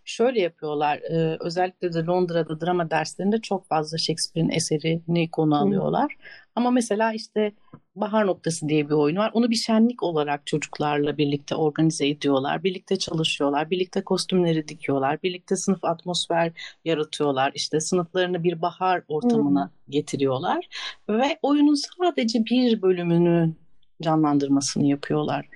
şöyle 0.06 0.42
yapıyorlar. 0.42 0.98
e, 0.98 1.38
özellikle 1.40 1.94
de 1.94 2.06
Londra'da 2.06 2.62
drama 2.62 2.92
derslerinde 2.92 3.42
çok 3.42 3.68
fazla 3.68 3.98
Shakespeare'in 3.98 4.50
eserini 4.50 5.32
konu 5.32 5.56
alıyorlar. 5.62 6.16
Ama 6.56 6.72
mesela 6.72 7.14
işte 7.14 7.52
Bahar 7.96 8.28
Noktası 8.28 8.70
diye 8.70 8.90
bir 8.90 8.94
oyun 8.94 9.18
var. 9.18 9.32
Onu 9.34 9.50
bir 9.50 9.56
şenlik 9.56 10.04
olarak 10.04 10.48
çocuklarla 10.48 11.18
birlikte 11.18 11.56
organize 11.56 12.08
ediyorlar. 12.08 12.64
Birlikte 12.64 13.00
çalışıyorlar. 13.00 13.70
Birlikte 13.70 14.04
kostümleri 14.04 14.68
dikiyorlar. 14.68 15.24
Birlikte 15.24 15.56
sınıf 15.56 15.86
atmosfer 15.86 16.52
yaratıyorlar. 16.86 17.52
İşte 17.56 17.80
sınıflarını 17.80 18.44
bir 18.44 18.62
bahar 18.62 19.04
ortamına 19.08 19.72
getiriyorlar. 19.90 20.68
Ve 21.10 21.40
oyunun 21.42 21.76
sadece 21.76 22.46
bir 22.46 22.82
bölümünün 22.82 23.56
canlandırmasını 24.02 24.86
yapıyorlar. 24.86 25.50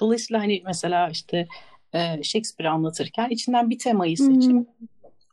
Dolayısıyla 0.00 0.42
hani 0.42 0.62
mesela 0.66 1.08
işte 1.08 1.48
e, 1.94 2.22
Shakespeare 2.22 2.68
anlatırken 2.68 3.30
içinden 3.30 3.70
bir 3.70 3.78
temayı 3.78 4.16
seçip 4.16 4.56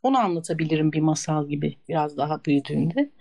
onu 0.03 0.17
anlatabilirim 0.17 0.91
bir 0.91 1.01
masal 1.01 1.47
gibi 1.47 1.75
biraz 1.89 2.17
daha 2.17 2.45
büyüdüğünde. 2.45 3.11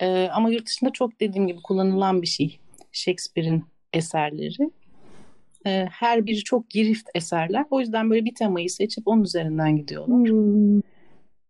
Ee, 0.00 0.28
ama 0.32 0.50
yurt 0.50 0.66
dışında 0.66 0.90
çok 0.90 1.20
dediğim 1.20 1.46
gibi 1.46 1.62
kullanılan 1.62 2.22
bir 2.22 2.26
şey 2.26 2.58
Shakespeare'in 2.92 3.64
eserleri. 3.92 4.70
Ee, 5.66 5.86
her 5.90 6.26
biri 6.26 6.44
çok 6.44 6.70
girift 6.70 7.08
eserler. 7.14 7.64
O 7.70 7.80
yüzden 7.80 8.10
böyle 8.10 8.24
bir 8.24 8.34
temayı 8.34 8.70
seçip 8.70 9.08
onun 9.08 9.22
üzerinden 9.22 9.76
gidiyorlar. 9.76 10.28
Hmm. 10.28 10.80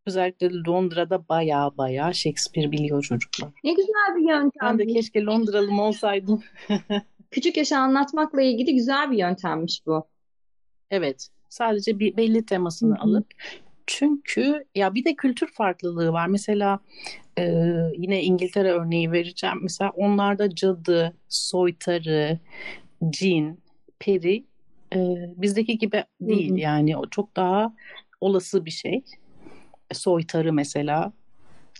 Özellikle 0.06 0.50
Londra'da 0.66 1.28
baya 1.28 1.70
baya 1.78 2.12
Shakespeare 2.12 2.72
biliyor 2.72 3.02
çocuklar. 3.02 3.50
Ne 3.64 3.72
güzel 3.72 4.16
bir 4.16 4.28
yöntem. 4.28 4.68
Ben 4.68 4.78
de 4.78 4.86
keşke 4.86 5.24
Londralı 5.24 5.70
mı 5.70 5.82
olsaydım. 5.82 6.42
Küçük 7.30 7.56
yaşa 7.56 7.78
anlatmakla 7.78 8.42
ilgili 8.42 8.74
güzel 8.74 9.10
bir 9.10 9.18
yöntemmiş 9.18 9.86
bu. 9.86 10.06
Evet. 10.90 11.28
Sadece 11.48 11.98
bir 11.98 12.16
belli 12.16 12.46
temasını 12.46 12.94
Hı 12.94 12.98
hı. 12.98 13.02
alıp 13.02 13.26
çünkü 13.90 14.64
ya 14.74 14.94
bir 14.94 15.04
de 15.04 15.14
kültür 15.14 15.52
farklılığı 15.52 16.12
var. 16.12 16.26
Mesela 16.26 16.80
e, 17.38 17.44
yine 17.96 18.22
İngiltere 18.22 18.72
örneği 18.72 19.12
vereceğim. 19.12 19.58
Mesela 19.62 19.90
onlarda 19.90 20.54
cadı, 20.54 21.16
soytarı, 21.28 22.38
cin, 23.10 23.60
peri 23.98 24.44
e, 24.94 24.98
bizdeki 25.36 25.78
gibi 25.78 26.04
değil. 26.20 26.50
Hı 26.50 26.54
hı. 26.54 26.58
Yani 26.58 26.96
o 26.96 27.06
çok 27.06 27.36
daha 27.36 27.74
olası 28.20 28.64
bir 28.64 28.70
şey. 28.70 29.02
Soytarı 29.92 30.52
mesela 30.52 31.12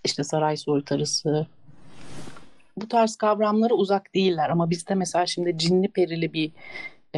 işte 0.05 0.25
saray 0.25 0.57
soytarısı 0.57 1.46
bu 2.77 2.88
tarz 2.88 3.16
kavramlara 3.16 3.75
uzak 3.75 4.14
değiller 4.14 4.51
ama 4.51 4.70
bizde 4.70 4.94
mesela 4.94 5.27
şimdi 5.27 5.59
cinli 5.59 5.88
perili 5.88 6.33
bir 6.33 6.53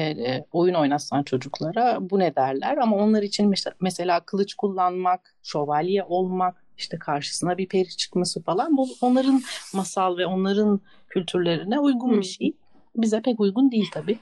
e, 0.01 0.45
oyun 0.53 0.75
oynatsan 0.75 1.23
çocuklara 1.23 1.99
bu 2.01 2.19
ne 2.19 2.37
derler 2.37 2.77
ama 2.77 2.97
onlar 2.97 3.23
için 3.23 3.55
mesela, 3.81 4.21
kılıç 4.21 4.55
kullanmak, 4.55 5.35
şövalye 5.43 6.05
olmak, 6.05 6.65
işte 6.79 6.99
karşısına 6.99 7.59
bir 7.59 7.69
peri 7.69 7.97
çıkması 7.97 8.43
falan 8.43 8.77
bu 8.77 8.89
onların 9.01 9.43
masal 9.75 10.17
ve 10.17 10.27
onların 10.27 10.81
kültürlerine 11.09 11.81
uygun 11.81 12.21
bir 12.21 12.27
şey. 12.27 12.57
Bize 12.97 13.23
pek 13.23 13.41
uygun 13.41 13.71
değil 13.71 13.91
tabii. 13.93 14.19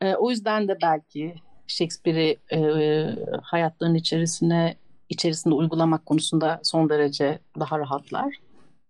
E, 0.00 0.14
o 0.14 0.30
yüzden 0.30 0.68
de 0.68 0.78
belki 0.82 1.34
Shakespeare'i 1.66 2.38
e, 2.52 2.58
hayatlarının 3.42 3.94
içerisine 3.94 4.76
içerisinde 5.08 5.54
uygulamak 5.54 6.06
konusunda 6.06 6.60
son 6.62 6.88
derece 6.88 7.38
daha 7.60 7.78
rahatlar. 7.78 8.34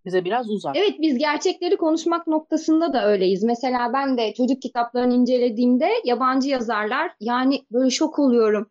Bize 0.05 0.25
biraz 0.25 0.51
uzak. 0.51 0.77
Evet 0.77 0.95
biz 1.01 1.19
gerçekleri 1.19 1.77
konuşmak 1.77 2.27
noktasında 2.27 2.93
da 2.93 3.07
öyleyiz. 3.07 3.43
Mesela 3.43 3.93
ben 3.93 4.19
de 4.19 4.35
çocuk 4.35 4.63
kitaplarını 4.63 5.15
incelediğimde 5.15 5.89
yabancı 6.05 6.49
yazarlar 6.49 7.11
yani 7.21 7.63
böyle 7.73 7.91
şok 7.91 8.19
oluyorum. 8.19 8.71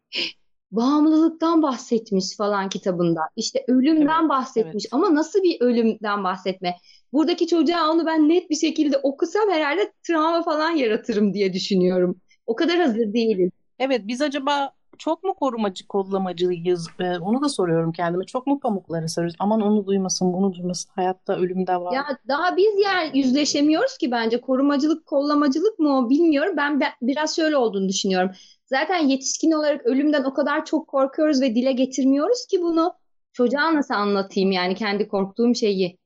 Bağımlılıktan 0.72 1.62
bahsetmiş 1.62 2.38
falan 2.38 2.70
kitabında. 2.70 3.22
İşte 3.36 3.64
ölümden 3.68 4.20
Evet, 4.20 4.30
bahsetmiş 4.30 4.86
evet. 4.86 4.94
ama 4.94 5.16
nasıl 5.16 5.44
bir 5.44 5.62
ölümden 5.62 6.24
bahsetme? 6.24 6.76
Buradaki 7.14 7.48
çocuğa 7.48 7.92
onu 7.92 8.06
ben 8.06 8.30
net 8.30 8.50
bir 8.50 8.56
şekilde 8.56 8.98
okusam 8.98 9.50
herhalde 9.50 9.92
travma 10.08 10.44
falan 10.44 10.72
yaratırım 10.72 11.34
diye 11.34 11.54
düşünüyorum. 11.54 12.22
O 12.48 12.56
kadar 12.56 12.80
hazır 12.80 13.14
değiliz. 13.14 13.52
Evet 13.80 14.02
biz 14.08 14.22
acaba 14.22 14.74
çok 15.02 15.24
mu 15.24 15.34
korumacı 15.34 15.88
kollamacıyız? 15.88 16.88
Ee, 17.00 17.18
onu 17.18 17.42
da 17.42 17.50
soruyorum 17.50 17.92
kendime. 17.92 18.26
Çok 18.26 18.48
mu 18.48 18.60
pamuklara 18.60 19.08
sarıyoruz? 19.08 19.36
Aman 19.40 19.62
onu 19.62 19.86
duymasın, 19.86 20.34
bunu 20.34 20.54
duymasın. 20.54 20.92
Hayatta 20.96 21.36
ölümde 21.36 21.76
var. 21.76 21.94
Ya 21.94 22.06
daha 22.28 22.58
biz 22.58 22.80
yer 22.80 23.14
yüzleşemiyoruz 23.14 23.98
ki 23.98 24.12
bence 24.12 24.42
korumacılık, 24.42 25.06
kollamacılık 25.06 25.80
mı 25.80 25.98
o 25.98 26.10
bilmiyorum. 26.10 26.54
Ben, 26.58 26.80
ben 26.80 26.92
biraz 27.02 27.36
şöyle 27.36 27.58
olduğunu 27.58 27.90
düşünüyorum. 27.90 28.32
Zaten 28.66 29.08
yetişkin 29.08 29.52
olarak 29.52 29.86
ölümden 29.86 30.24
o 30.24 30.34
kadar 30.34 30.66
çok 30.66 30.88
korkuyoruz 30.88 31.42
ve 31.42 31.56
dile 31.56 31.72
getirmiyoruz 31.72 32.46
ki 32.46 32.62
bunu. 32.62 32.94
Çocuğa 33.34 33.74
nasıl 33.74 33.94
anlatayım 33.94 34.52
yani 34.52 34.76
kendi 34.76 35.08
korktuğum 35.08 35.56
şeyi? 35.56 35.98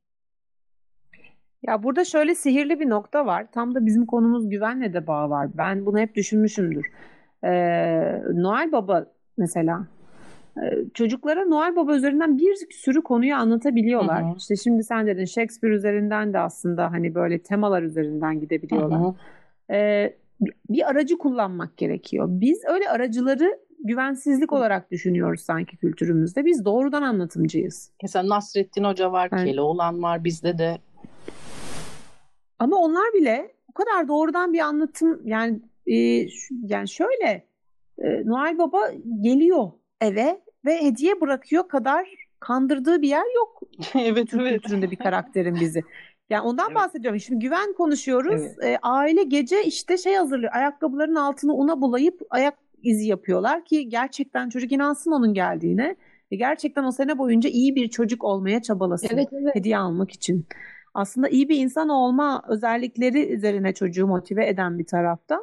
Ya 1.67 1.83
burada 1.83 2.05
şöyle 2.05 2.35
sihirli 2.35 2.79
bir 2.79 2.89
nokta 2.89 3.25
var. 3.25 3.47
Tam 3.51 3.75
da 3.75 3.85
bizim 3.85 4.05
konumuz 4.05 4.49
güvenle 4.49 4.93
de 4.93 5.07
bağ 5.07 5.29
var. 5.29 5.49
Ben 5.57 5.85
bunu 5.85 5.99
hep 5.99 6.15
düşünmüşümdür. 6.15 6.85
Ee, 7.43 8.21
Noel 8.33 8.71
Baba 8.71 9.05
mesela 9.37 9.87
e, 10.63 10.85
çocuklara 10.93 11.45
Noel 11.45 11.75
Baba 11.75 11.95
üzerinden 11.95 12.37
bir 12.37 12.55
sürü 12.71 13.03
konuyu 13.03 13.35
anlatabiliyorlar. 13.35 14.23
Hı 14.23 14.27
hı. 14.27 14.33
İşte 14.37 14.55
şimdi 14.55 14.83
sen 14.83 15.07
dedin 15.07 15.25
Shakespeare 15.25 15.73
üzerinden 15.75 16.33
de 16.33 16.39
aslında 16.39 16.91
hani 16.91 17.15
böyle 17.15 17.39
temalar 17.39 17.83
üzerinden 17.83 18.33
Hı 18.35 18.39
gidebiliyorlar. 18.39 18.99
hı. 18.99 19.13
Ee, 19.73 20.15
bir- 20.69 20.89
aracı 20.89 21.17
kullanmak 21.17 21.77
gerekiyor. 21.77 22.27
Biz 22.29 22.63
öyle 22.73 22.89
aracıları 22.89 23.59
güvensizlik 23.83 24.53
olarak 24.53 24.91
düşünüyoruz 24.91 25.41
sanki 25.41 25.77
kültürümüzde. 25.77 26.45
Biz 26.45 26.65
doğrudan 26.65 27.01
anlatımcıyız. 27.01 27.91
Mesela 28.01 28.29
Nasrettin 28.29 28.83
Hoca 28.83 29.11
var, 29.11 29.29
Evet. 29.33 29.45
Keloğlan 29.45 30.03
var 30.03 30.23
bizde 30.23 30.57
de. 30.57 30.77
Ama 32.59 32.77
onlar 32.77 33.13
bile 33.13 33.51
o 33.69 33.73
kadar 33.73 34.07
doğrudan 34.07 34.53
bir 34.53 34.59
anlatım 34.59 35.21
yani 35.25 35.59
e, 35.87 35.95
yani 36.67 36.87
şöyle 36.89 37.47
e, 37.97 38.25
Noel 38.25 38.57
Baba 38.57 38.91
geliyor 39.21 39.71
eve 40.01 40.41
ve 40.65 40.81
hediye 40.81 41.21
bırakıyor 41.21 41.67
kadar 41.67 42.07
kandırdığı 42.39 43.01
bir 43.01 43.09
yer 43.09 43.35
yok 43.35 43.61
evet 43.95 44.29
Türk 44.29 44.41
evet. 44.41 44.61
kültüründe 44.61 44.91
bir 44.91 44.95
karakterin 44.95 45.55
bizi. 45.55 45.83
Yani 46.29 46.41
ondan 46.41 46.67
Evet. 46.67 46.75
bahsediyorum. 46.75 47.19
Şimdi 47.19 47.45
güven 47.45 47.73
konuşuyoruz. 47.73 48.41
Evet. 48.41 48.63
E, 48.63 48.77
aile 48.81 49.23
gece 49.23 49.63
işte 49.63 49.97
şey 49.97 50.15
hazırlıyor. 50.15 50.53
Ayakkabıların 50.53 51.15
altını 51.15 51.53
una 51.53 51.81
bulayıp 51.81 52.21
ayak 52.29 52.57
izi 52.83 53.07
yapıyorlar 53.07 53.65
ki 53.65 53.89
gerçekten 53.89 54.49
çocuk 54.49 54.71
inansın 54.71 55.11
onun 55.11 55.33
geldiğine. 55.33 55.95
Ve 56.31 56.35
gerçekten 56.35 56.83
o 56.83 56.91
sene 56.91 57.17
boyunca 57.17 57.49
iyi 57.49 57.75
bir 57.75 57.89
çocuk 57.89 58.23
olmaya 58.23 58.61
çabalasın. 58.61 59.09
Evet 59.11 59.27
evet. 59.31 59.55
Hediye 59.55 59.77
almak 59.77 60.11
için. 60.11 60.45
Aslında 60.93 61.29
iyi 61.29 61.49
bir 61.49 61.57
insan 61.57 61.89
olma 61.89 62.43
özellikleri 62.47 63.33
üzerine 63.33 63.73
çocuğu 63.73 64.07
motive 64.07 64.47
eden 64.47 64.79
bir 64.79 64.85
tarafta. 64.85 65.39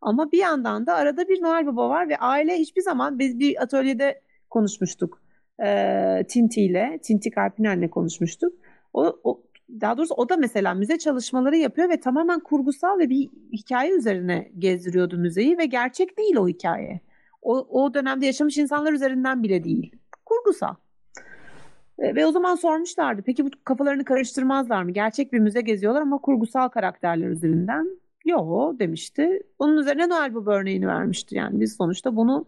Ama 0.00 0.32
bir 0.32 0.38
yandan 0.38 0.86
da 0.86 0.94
arada 0.94 1.28
bir 1.28 1.42
Noel 1.42 1.66
Baba 1.66 1.88
var 1.88 2.08
ve 2.08 2.16
aile 2.16 2.58
hiçbir 2.58 2.82
zaman 2.82 3.18
biz 3.18 3.38
bir 3.38 3.62
atölyede 3.62 4.22
konuşmuştuk. 4.50 5.22
Ee, 5.62 6.24
Tinti 6.28 6.62
ile, 6.62 7.00
Tinti 7.02 7.30
Karpinel'le 7.30 7.90
konuşmuştuk. 7.90 8.52
O, 8.92 9.20
o 9.24 9.42
daha 9.80 9.98
doğrusu 9.98 10.14
o 10.14 10.28
da 10.28 10.36
mesela 10.36 10.74
müze 10.74 10.98
çalışmaları 10.98 11.56
yapıyor 11.56 11.88
ve 11.88 12.00
tamamen 12.00 12.40
kurgusal 12.40 12.98
ve 12.98 13.10
bir 13.10 13.28
hikaye 13.52 13.92
üzerine 13.92 14.50
gezdiriyordu 14.58 15.18
müzeyi 15.18 15.58
ve 15.58 15.66
gerçek 15.66 16.18
değil 16.18 16.36
o 16.36 16.48
hikaye. 16.48 17.00
O, 17.42 17.82
o 17.82 17.94
dönemde 17.94 18.26
yaşamış 18.26 18.58
insanlar 18.58 18.92
üzerinden 18.92 19.42
bile 19.42 19.64
değil. 19.64 19.92
Kurgusal. 20.26 20.74
E, 21.98 22.14
ve 22.14 22.26
o 22.26 22.32
zaman 22.32 22.54
sormuşlardı. 22.54 23.22
Peki 23.26 23.44
bu 23.44 23.50
kafalarını 23.64 24.04
karıştırmazlar 24.04 24.82
mı? 24.82 24.90
Gerçek 24.90 25.32
bir 25.32 25.38
müze 25.38 25.60
geziyorlar 25.60 26.02
ama 26.02 26.18
kurgusal 26.18 26.68
karakterler 26.68 27.28
üzerinden. 27.28 28.00
Yo 28.24 28.74
demişti. 28.78 29.42
Bunun 29.58 29.76
üzerine 29.76 30.08
Noel 30.08 30.34
Baba 30.34 30.52
örneğini 30.52 30.86
vermişti. 30.86 31.36
Yani 31.36 31.60
biz 31.60 31.76
sonuçta 31.76 32.16
bunu 32.16 32.46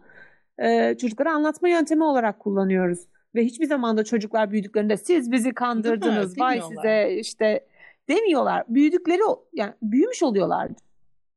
e, 0.57 0.97
çocuklara 0.97 1.33
anlatma 1.33 1.69
yöntemi 1.69 2.03
olarak 2.03 2.39
kullanıyoruz. 2.39 2.99
Ve 3.35 3.45
hiçbir 3.45 3.65
zaman 3.65 3.97
da 3.97 4.03
çocuklar 4.03 4.51
büyüdüklerinde 4.51 4.97
siz 4.97 5.31
bizi 5.31 5.53
kandırdınız, 5.53 6.39
vay 6.39 6.61
size 6.61 7.15
işte 7.19 7.65
demiyorlar. 8.09 8.63
Büyüdükleri 8.67 9.21
yani 9.53 9.73
büyümüş 9.81 10.23
oluyorlar. 10.23 10.69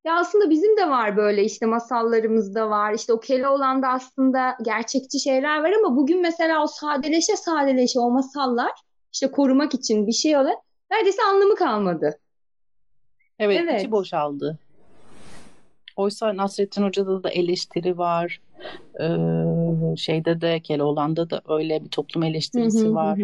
Ya 0.04 0.16
aslında 0.16 0.50
bizim 0.50 0.76
de 0.76 0.90
var 0.90 1.16
böyle 1.16 1.44
işte 1.44 1.66
masallarımızda 1.66 2.70
var. 2.70 2.94
İşte 2.94 3.12
o 3.12 3.20
Keloğlan'da 3.20 3.88
aslında 3.88 4.56
gerçekçi 4.62 5.20
şeyler 5.20 5.62
var 5.62 5.72
ama 5.84 5.96
bugün 5.96 6.22
mesela 6.22 6.62
o 6.62 6.66
sadeleşe 6.66 7.36
sadeleşe 7.36 8.00
o 8.00 8.10
masallar 8.10 8.72
işte 9.12 9.30
korumak 9.30 9.74
için 9.74 10.06
bir 10.06 10.12
şey 10.12 10.36
olan 10.36 10.56
neredeyse 10.90 11.22
anlamı 11.22 11.54
kalmadı. 11.54 12.18
Evet, 13.38 13.60
evet. 13.62 13.80
içi 13.80 13.90
boşaldı. 13.90 14.58
Oysa 15.96 16.36
Nasrettin 16.36 16.82
Hoca'da 16.82 17.22
da 17.22 17.30
eleştiri 17.30 17.98
var. 17.98 18.40
Ee, 19.00 19.96
şeyde 19.96 20.40
de 20.40 20.60
Keloğlan'da 20.60 21.30
da 21.30 21.40
öyle 21.48 21.84
bir 21.84 21.88
toplum 21.88 22.22
eleştirisi 22.22 22.94
var. 22.94 23.18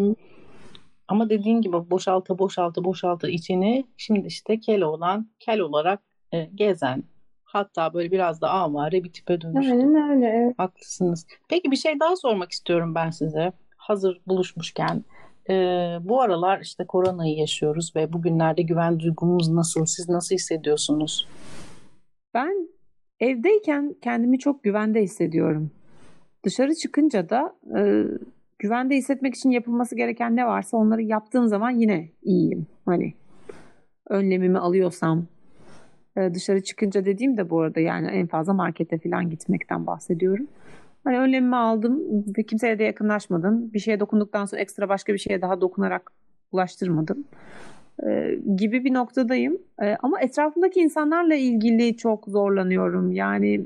Ama 1.08 1.30
dediğin 1.30 1.60
gibi 1.60 1.90
boşalta 1.90 2.38
boşalta 2.38 2.84
boşalta 2.84 3.28
içini 3.28 3.86
şimdi 3.96 4.26
işte 4.26 4.60
Keloğlan 4.60 5.30
kel 5.40 5.60
olarak 5.60 6.00
e, 6.32 6.44
gezen 6.54 7.04
hatta 7.44 7.94
böyle 7.94 8.10
biraz 8.10 8.40
da 8.40 8.50
avare 8.50 9.04
bir 9.04 9.12
tipe 9.12 9.40
dönüştü. 9.40 9.72
Aynen 9.72 10.10
öyle. 10.10 10.54
Haklısınız. 10.56 11.26
Peki 11.48 11.70
bir 11.70 11.76
şey 11.76 12.00
daha 12.00 12.16
sormak 12.16 12.52
istiyorum 12.52 12.94
ben 12.94 13.10
size. 13.10 13.52
Hazır 13.76 14.20
buluşmuşken. 14.26 15.04
E, 15.50 15.54
bu 16.02 16.20
aralar 16.20 16.60
işte 16.60 16.84
koronayı 16.86 17.36
yaşıyoruz 17.36 17.92
ve 17.96 18.12
bugünlerde 18.12 18.62
güven 18.62 19.00
duygumuz 19.00 19.48
nasıl? 19.48 19.84
Siz 19.84 20.08
nasıl 20.08 20.34
hissediyorsunuz? 20.34 21.28
Ben 22.34 22.68
evdeyken 23.20 23.94
kendimi 24.02 24.38
çok 24.38 24.62
güvende 24.62 25.02
hissediyorum. 25.02 25.70
Dışarı 26.44 26.74
çıkınca 26.74 27.28
da 27.28 27.56
e, 27.78 28.04
güvende 28.58 28.96
hissetmek 28.96 29.34
için 29.34 29.50
yapılması 29.50 29.96
gereken 29.96 30.36
ne 30.36 30.46
varsa 30.46 30.76
onları 30.76 31.02
yaptığım 31.02 31.48
zaman 31.48 31.70
yine 31.70 32.08
iyiyim. 32.22 32.66
Hani 32.86 33.14
önlemimi 34.08 34.58
alıyorsam 34.58 35.26
e, 36.16 36.34
dışarı 36.34 36.62
çıkınca 36.62 37.04
dediğim 37.04 37.36
de 37.36 37.50
bu 37.50 37.60
arada 37.60 37.80
yani 37.80 38.08
en 38.08 38.26
fazla 38.26 38.52
markete 38.52 38.98
falan 38.98 39.30
gitmekten 39.30 39.86
bahsediyorum. 39.86 40.46
Hani 41.04 41.18
önlemimi 41.18 41.56
aldım 41.56 42.02
kimseye 42.48 42.78
de 42.78 42.84
yakınlaşmadım. 42.84 43.72
Bir 43.72 43.78
şeye 43.78 44.00
dokunduktan 44.00 44.44
sonra 44.44 44.60
ekstra 44.60 44.88
başka 44.88 45.12
bir 45.12 45.18
şeye 45.18 45.42
daha 45.42 45.60
dokunarak 45.60 46.12
ulaştırmadım. 46.52 47.24
Ee, 48.06 48.38
gibi 48.56 48.84
bir 48.84 48.94
noktadayım. 48.94 49.58
Ee, 49.82 49.96
ama 50.02 50.20
etrafımdaki 50.20 50.80
insanlarla 50.80 51.34
ilgili 51.34 51.96
çok 51.96 52.24
zorlanıyorum. 52.26 53.12
Yani 53.12 53.64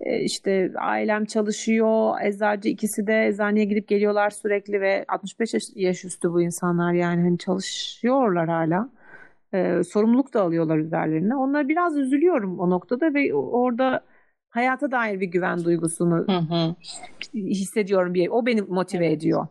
e, 0.00 0.20
işte 0.20 0.72
ailem 0.76 1.24
çalışıyor, 1.24 2.14
eczacı 2.22 2.68
ikisi 2.68 3.06
de 3.06 3.26
eczaneye 3.26 3.64
gidip 3.64 3.88
geliyorlar 3.88 4.30
sürekli 4.30 4.80
ve 4.80 5.04
65 5.08 5.54
yaş, 5.54 5.64
yaş 5.74 6.04
üstü 6.04 6.32
bu 6.32 6.42
insanlar 6.42 6.92
yani 6.92 7.22
hani 7.22 7.38
çalışıyorlar 7.38 8.48
hala. 8.48 8.90
Ee, 9.54 9.82
sorumluluk 9.84 10.34
da 10.34 10.42
alıyorlar 10.42 10.78
üzerlerine. 10.78 11.36
Onlara 11.36 11.68
biraz 11.68 11.96
üzülüyorum 11.96 12.58
o 12.58 12.70
noktada 12.70 13.14
ve 13.14 13.34
orada 13.34 14.00
hayata 14.58 14.90
dair 14.90 15.20
bir 15.20 15.26
güven 15.26 15.64
duygusunu 15.64 16.14
hı 16.14 16.38
hı. 16.38 16.74
hissediyorum 17.34 18.14
bir. 18.14 18.28
O 18.28 18.46
beni 18.46 18.62
motive 18.62 19.06
evet. 19.06 19.16
ediyor. 19.16 19.46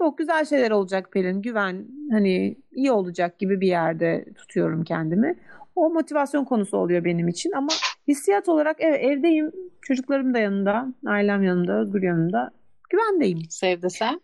Yok 0.00 0.18
güzel 0.18 0.44
şeyler 0.44 0.70
olacak 0.70 1.12
Pelin. 1.12 1.42
Güven 1.42 1.86
hani 2.10 2.56
iyi 2.72 2.92
olacak 2.92 3.38
gibi 3.38 3.60
bir 3.60 3.68
yerde 3.68 4.24
tutuyorum 4.34 4.84
kendimi. 4.84 5.38
O 5.76 5.90
motivasyon 5.90 6.44
konusu 6.44 6.76
oluyor 6.76 7.04
benim 7.04 7.28
için 7.28 7.52
ama 7.52 7.68
hissiyat 8.08 8.48
olarak 8.48 8.76
evet 8.80 9.04
evdeyim. 9.04 9.52
Çocuklarım 9.82 10.34
da 10.34 10.38
yanında, 10.38 10.86
ailem 11.06 11.42
yanında, 11.42 11.80
Özgür 11.80 12.02
yanında. 12.02 12.50
Güvendeyim. 12.90 13.38
Sevde 13.50 13.88
sen? 13.88 14.20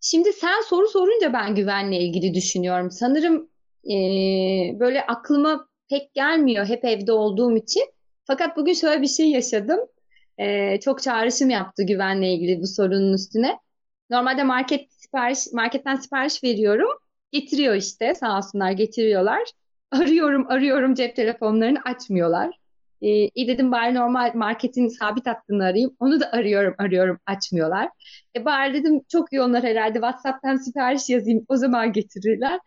Şimdi 0.00 0.32
sen 0.32 0.62
soru 0.66 0.88
sorunca 0.88 1.32
ben 1.32 1.54
güvenle 1.54 1.98
ilgili 1.98 2.34
düşünüyorum. 2.34 2.90
Sanırım 2.90 3.48
ee, 3.86 4.80
böyle 4.80 5.06
aklıma 5.06 5.68
pek 5.90 6.14
gelmiyor 6.14 6.66
hep 6.66 6.84
evde 6.84 7.12
olduğum 7.12 7.56
için. 7.56 7.82
Fakat 8.26 8.56
bugün 8.56 8.72
şöyle 8.72 9.02
bir 9.02 9.06
şey 9.06 9.30
yaşadım. 9.30 9.80
Ee, 10.38 10.80
çok 10.80 11.02
çağrışım 11.02 11.50
yaptı 11.50 11.82
güvenle 11.82 12.32
ilgili 12.34 12.60
bu 12.60 12.66
sorunun 12.66 13.12
üstüne. 13.12 13.58
Normalde 14.10 14.44
market 14.44 14.92
sipariş 14.92 15.38
marketten 15.52 15.96
sipariş 15.96 16.44
veriyorum. 16.44 16.88
Getiriyor 17.32 17.74
işte 17.74 18.14
sağ 18.14 18.38
olsunlar 18.38 18.70
getiriyorlar. 18.70 19.42
Arıyorum 19.90 20.46
arıyorum 20.50 20.94
cep 20.94 21.16
telefonlarını 21.16 21.78
açmıyorlar. 21.84 22.56
Ee, 23.02 23.08
iyi 23.34 23.48
dedim 23.48 23.72
bari 23.72 23.94
normal 23.94 24.32
marketin 24.34 24.88
sabit 24.88 25.26
hattını 25.26 25.64
arayayım. 25.64 25.96
Onu 26.00 26.20
da 26.20 26.32
arıyorum 26.32 26.74
arıyorum 26.78 27.18
açmıyorlar. 27.26 27.88
E 28.36 28.44
bari 28.44 28.74
dedim 28.74 29.00
çok 29.08 29.32
yoğunlar 29.32 29.62
herhalde 29.64 29.94
WhatsApp'tan 29.94 30.56
sipariş 30.56 31.08
yazayım 31.10 31.44
o 31.48 31.56
zaman 31.56 31.92
getirirler. 31.92 32.60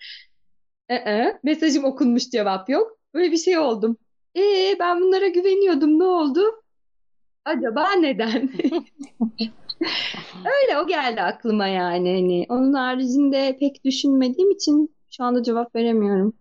Ee, 0.91 1.39
mesajım 1.43 1.83
okunmuş 1.85 2.29
cevap 2.29 2.69
yok. 2.69 2.99
Böyle 3.13 3.31
bir 3.31 3.37
şey 3.37 3.57
oldum. 3.57 3.97
Ee, 4.37 4.75
ben 4.79 5.01
bunlara 5.01 5.27
güveniyordum 5.27 5.99
ne 5.99 6.03
oldu? 6.03 6.41
Acaba 7.45 7.91
neden? 7.91 8.49
Öyle 10.39 10.79
o 10.83 10.87
geldi 10.87 11.21
aklıma 11.21 11.67
yani. 11.67 12.15
Hani 12.15 12.45
onun 12.49 12.73
haricinde 12.73 13.57
pek 13.59 13.83
düşünmediğim 13.85 14.51
için 14.51 14.95
şu 15.09 15.23
anda 15.23 15.43
cevap 15.43 15.75
veremiyorum. 15.75 16.33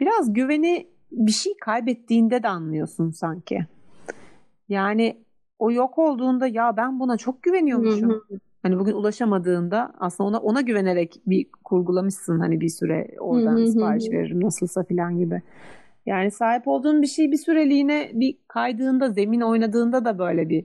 Biraz 0.00 0.32
güveni 0.32 0.86
bir 1.12 1.32
şey 1.32 1.56
kaybettiğinde 1.56 2.42
de 2.42 2.48
anlıyorsun 2.48 3.10
sanki. 3.10 3.60
Yani 4.68 5.16
o 5.58 5.72
yok 5.72 5.98
olduğunda 5.98 6.46
ya 6.46 6.76
ben 6.76 7.00
buna 7.00 7.16
çok 7.16 7.42
güveniyormuşum. 7.42 8.24
Hani 8.62 8.78
bugün 8.78 8.92
ulaşamadığında 8.92 9.92
aslında 10.00 10.28
ona 10.28 10.38
ona 10.38 10.60
güvenerek 10.60 11.20
bir 11.26 11.46
kurgulamışsın 11.64 12.40
hani 12.40 12.60
bir 12.60 12.68
süre 12.68 13.08
oradan 13.20 13.56
sipariş 13.72 14.04
veririm 14.12 14.44
nasılsa 14.44 14.84
filan 14.84 15.18
gibi. 15.18 15.42
Yani 16.10 16.30
sahip 16.30 16.68
olduğun 16.68 17.02
bir 17.02 17.06
şey 17.06 17.32
bir 17.32 17.36
süreliğine 17.36 18.10
bir 18.14 18.36
kaydığında, 18.48 19.10
zemin 19.10 19.40
oynadığında 19.40 20.04
da 20.04 20.18
böyle 20.18 20.48
bir 20.48 20.64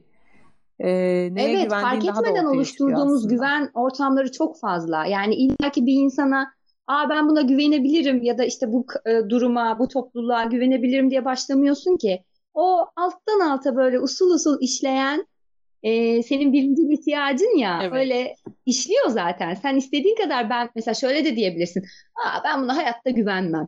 e, 0.80 0.90
neye 1.36 1.60
evet, 1.60 1.72
fark 1.72 2.06
etmeden 2.06 2.46
oluşturduğumuz 2.46 3.28
güven 3.28 3.70
ortamları 3.74 4.32
çok 4.32 4.60
fazla. 4.60 5.06
Yani 5.06 5.36
illaki 5.36 5.86
bir 5.86 5.94
insana 5.94 6.56
Aa 6.88 7.10
ben 7.10 7.30
buna 7.30 7.42
güvenebilirim 7.42 8.24
ya 8.24 8.38
da 8.38 8.46
işte 8.46 8.74
bu 8.74 8.86
e, 9.06 9.30
duruma, 9.30 9.80
bu 9.80 9.88
topluluğa 9.88 10.44
güvenebilirim 10.44 11.10
diye 11.10 11.26
başlamıyorsun 11.26 11.98
ki. 11.98 12.24
O 12.54 12.86
alttan 12.96 13.40
alta 13.40 13.76
böyle 13.76 14.00
usul 14.00 14.30
usul 14.30 14.58
işleyen 14.62 15.28
e, 15.84 16.24
senin 16.24 16.54
birinci 16.54 16.94
ihtiyacın 16.94 17.58
ya 17.58 17.80
evet. 17.84 17.94
öyle 17.94 18.36
işliyor 18.66 19.08
zaten. 19.08 19.54
Sen 19.54 19.76
istediğin 19.76 20.16
kadar 20.16 20.50
ben 20.50 20.70
mesela 20.76 20.96
şöyle 20.96 21.26
de 21.26 21.36
diyebilirsin. 21.36 21.84
Aa 22.26 22.44
ben 22.44 22.64
buna 22.64 22.78
hayatta 22.78 23.10
güvenmem. 23.10 23.68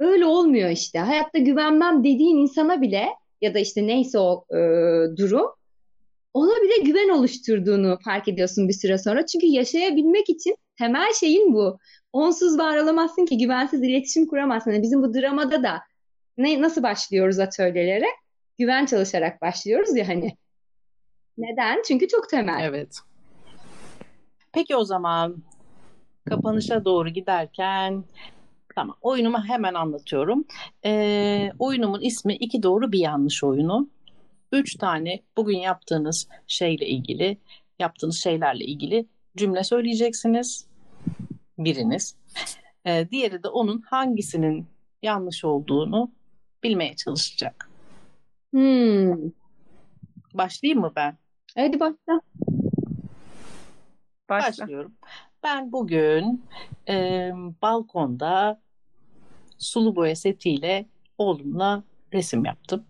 Öyle 0.00 0.26
olmuyor 0.26 0.70
işte. 0.70 0.98
Hayatta 0.98 1.38
güvenmem 1.38 2.04
dediğin 2.04 2.36
insana 2.36 2.80
bile 2.80 3.08
ya 3.40 3.54
da 3.54 3.58
işte 3.58 3.86
neyse 3.86 4.18
o 4.18 4.44
e, 4.50 4.56
durum 5.16 5.50
ona 6.34 6.62
bile 6.62 6.84
güven 6.84 7.08
oluşturduğunu 7.08 7.98
fark 8.04 8.28
ediyorsun 8.28 8.68
bir 8.68 8.72
süre 8.72 8.98
sonra. 8.98 9.26
Çünkü 9.26 9.46
yaşayabilmek 9.46 10.30
için 10.30 10.56
temel 10.78 11.12
şeyin 11.12 11.54
bu. 11.54 11.78
Onsuz 12.12 12.58
var 12.58 12.76
olamazsın 12.76 13.26
ki 13.26 13.38
güvensiz 13.38 13.82
iletişim 13.82 14.26
kuramazsın. 14.26 14.70
Yani 14.70 14.82
bizim 14.82 15.02
bu 15.02 15.14
dramada 15.14 15.62
da 15.62 15.80
ne, 16.38 16.62
nasıl 16.62 16.82
başlıyoruz 16.82 17.38
atölyelere? 17.38 18.06
Güven 18.58 18.86
çalışarak 18.86 19.42
başlıyoruz 19.42 19.96
ya 19.96 20.08
hani. 20.08 20.36
Neden? 21.38 21.82
Çünkü 21.88 22.08
çok 22.08 22.28
temel. 22.28 22.64
Evet. 22.64 22.96
Peki 24.52 24.76
o 24.76 24.84
zaman 24.84 25.42
kapanışa 26.28 26.84
doğru 26.84 27.08
giderken 27.08 28.04
tamam 28.80 28.96
oyunumu 29.02 29.44
hemen 29.44 29.74
anlatıyorum. 29.74 30.44
Ee, 30.84 31.52
oyunumun 31.58 32.00
ismi 32.00 32.34
iki 32.34 32.62
doğru 32.62 32.92
bir 32.92 32.98
yanlış 32.98 33.44
oyunu. 33.44 33.88
Üç 34.52 34.76
tane 34.76 35.20
bugün 35.36 35.58
yaptığınız 35.58 36.28
şeyle 36.46 36.86
ilgili, 36.86 37.38
yaptığınız 37.78 38.16
şeylerle 38.16 38.64
ilgili 38.64 39.06
cümle 39.36 39.64
söyleyeceksiniz. 39.64 40.66
Biriniz. 41.58 42.16
Ee, 42.86 43.08
diğeri 43.10 43.42
de 43.42 43.48
onun 43.48 43.80
hangisinin 43.80 44.66
yanlış 45.02 45.44
olduğunu 45.44 46.10
bilmeye 46.62 46.96
çalışacak. 46.96 47.70
Hmm. 48.50 49.30
Başlayayım 50.34 50.80
mı 50.80 50.92
ben? 50.96 51.16
Hadi 51.56 51.80
başla. 51.80 52.20
Başla. 54.28 54.62
Başlıyorum. 54.62 54.92
Ben 55.42 55.72
bugün 55.72 56.44
e, 56.88 57.30
balkonda 57.62 58.60
sulu 59.60 59.96
boya 59.96 60.16
setiyle 60.16 60.86
oğlumla 61.18 61.82
resim 62.12 62.44
yaptım. 62.44 62.84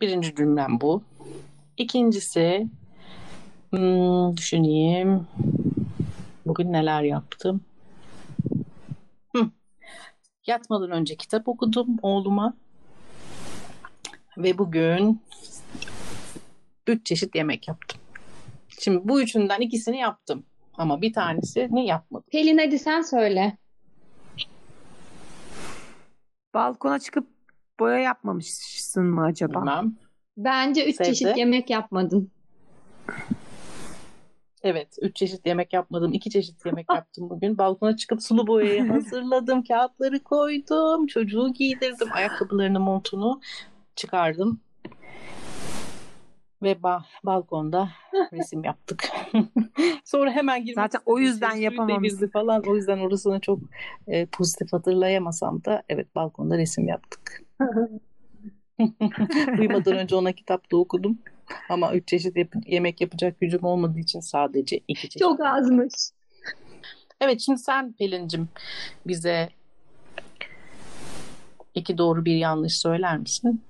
Birinci 0.00 0.34
cümlem 0.34 0.80
bu. 0.80 1.02
İkincisi 1.76 2.68
hmm, 3.70 4.36
düşüneyim. 4.36 5.26
Bugün 6.46 6.72
neler 6.72 7.02
yaptım? 7.02 7.60
Hı. 9.36 9.50
Yatmadan 10.46 10.90
önce 10.90 11.16
kitap 11.16 11.48
okudum 11.48 11.96
oğluma. 12.02 12.54
Ve 14.36 14.58
bugün 14.58 15.20
üç 16.86 17.06
çeşit 17.06 17.34
yemek 17.34 17.68
yaptım. 17.68 18.00
Şimdi 18.80 19.08
bu 19.08 19.22
üçünden 19.22 19.60
ikisini 19.60 19.98
yaptım. 19.98 20.44
Ama 20.74 21.02
bir 21.02 21.12
tanesini 21.12 21.86
yapmadım. 21.86 22.26
Pelin 22.32 22.58
hadi 22.58 22.78
sen 22.78 23.02
söyle. 23.02 23.56
Balkona 26.54 26.98
çıkıp 26.98 27.26
boya 27.80 27.98
yapmamışsın 27.98 29.04
mı 29.06 29.24
acaba? 29.24 29.60
Bilmem. 29.60 29.96
Bence 30.36 30.86
üç 30.86 30.96
Sevde. 30.96 31.08
çeşit 31.08 31.36
yemek 31.36 31.70
yapmadın. 31.70 32.30
Evet, 34.62 34.96
üç 35.02 35.16
çeşit 35.16 35.46
yemek 35.46 35.72
yapmadım. 35.72 36.12
iki 36.12 36.30
çeşit 36.30 36.66
yemek 36.66 36.86
yaptım 36.94 37.30
bugün. 37.30 37.58
Balkona 37.58 37.96
çıkıp 37.96 38.22
sulu 38.22 38.46
boyayı 38.46 38.88
hazırladım. 38.92 39.62
Kağıtları 39.64 40.22
koydum. 40.22 41.06
Çocuğu 41.06 41.52
giydirdim. 41.52 42.08
Ayakkabılarını, 42.12 42.80
montunu 42.80 43.40
çıkardım. 43.96 44.60
Ve 46.62 46.72
ba- 46.72 47.02
balkonda 47.24 47.88
resim 48.32 48.64
yaptık. 48.64 49.08
Sonra 50.04 50.30
hemen 50.30 50.64
girmek 50.64 50.74
Zaten 50.74 51.00
o 51.06 51.18
yüzden 51.18 51.60
devirdi 51.60 52.30
falan. 52.30 52.62
O 52.66 52.76
yüzden 52.76 52.98
orasını 52.98 53.40
çok 53.40 53.58
e, 54.06 54.26
pozitif 54.26 54.72
hatırlayamasam 54.72 55.64
da 55.64 55.82
evet 55.88 56.14
balkonda 56.14 56.58
resim 56.58 56.88
yaptık. 56.88 57.42
Uyumadan 59.58 59.96
önce 59.96 60.16
ona 60.16 60.32
kitap 60.32 60.72
da 60.72 60.76
okudum. 60.76 61.18
Ama 61.68 61.94
üç 61.94 62.08
çeşit 62.08 62.36
yap- 62.36 62.66
yemek 62.66 63.00
yapacak 63.00 63.40
gücüm 63.40 63.64
olmadığı 63.64 63.98
için 63.98 64.20
sadece 64.20 64.80
iki 64.88 65.02
çeşit. 65.02 65.18
Çok 65.18 65.40
azmış. 65.40 65.94
Evet 67.20 67.40
şimdi 67.40 67.58
sen 67.58 67.92
Pelin'cim 67.92 68.48
bize 69.06 69.48
iki 71.74 71.98
doğru 71.98 72.24
bir 72.24 72.36
yanlış 72.36 72.78
söyler 72.78 73.18
misin? 73.18 73.62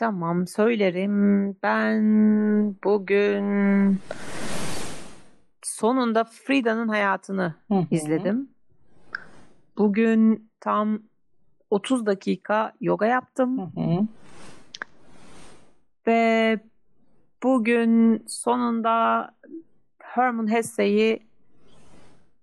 Tamam 0.00 0.46
söylerim. 0.46 1.56
Ben 1.62 2.02
bugün 2.84 3.98
sonunda 5.62 6.24
Frida'nın 6.24 6.88
hayatını 6.88 7.54
izledim. 7.90 8.50
Bugün 9.78 10.50
tam 10.60 11.02
30 11.70 12.06
dakika 12.06 12.72
yoga 12.80 13.06
yaptım 13.06 13.72
ve 16.06 16.60
bugün 17.42 18.24
sonunda 18.26 19.30
Herman 19.98 20.50
Hesse'yi 20.50 21.26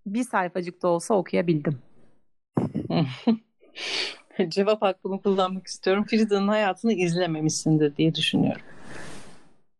bir 0.05 0.24
sayfacıkta 0.24 0.88
olsa 0.88 1.14
okuyabildim. 1.14 1.80
Cevap 4.49 4.81
hakkımı 4.81 5.21
kullanmak 5.21 5.67
istiyorum. 5.67 6.05
Frida'nın 6.09 6.47
hayatını 6.47 6.93
izlememişsindir 6.93 7.97
diye 7.97 8.15
düşünüyorum. 8.15 8.61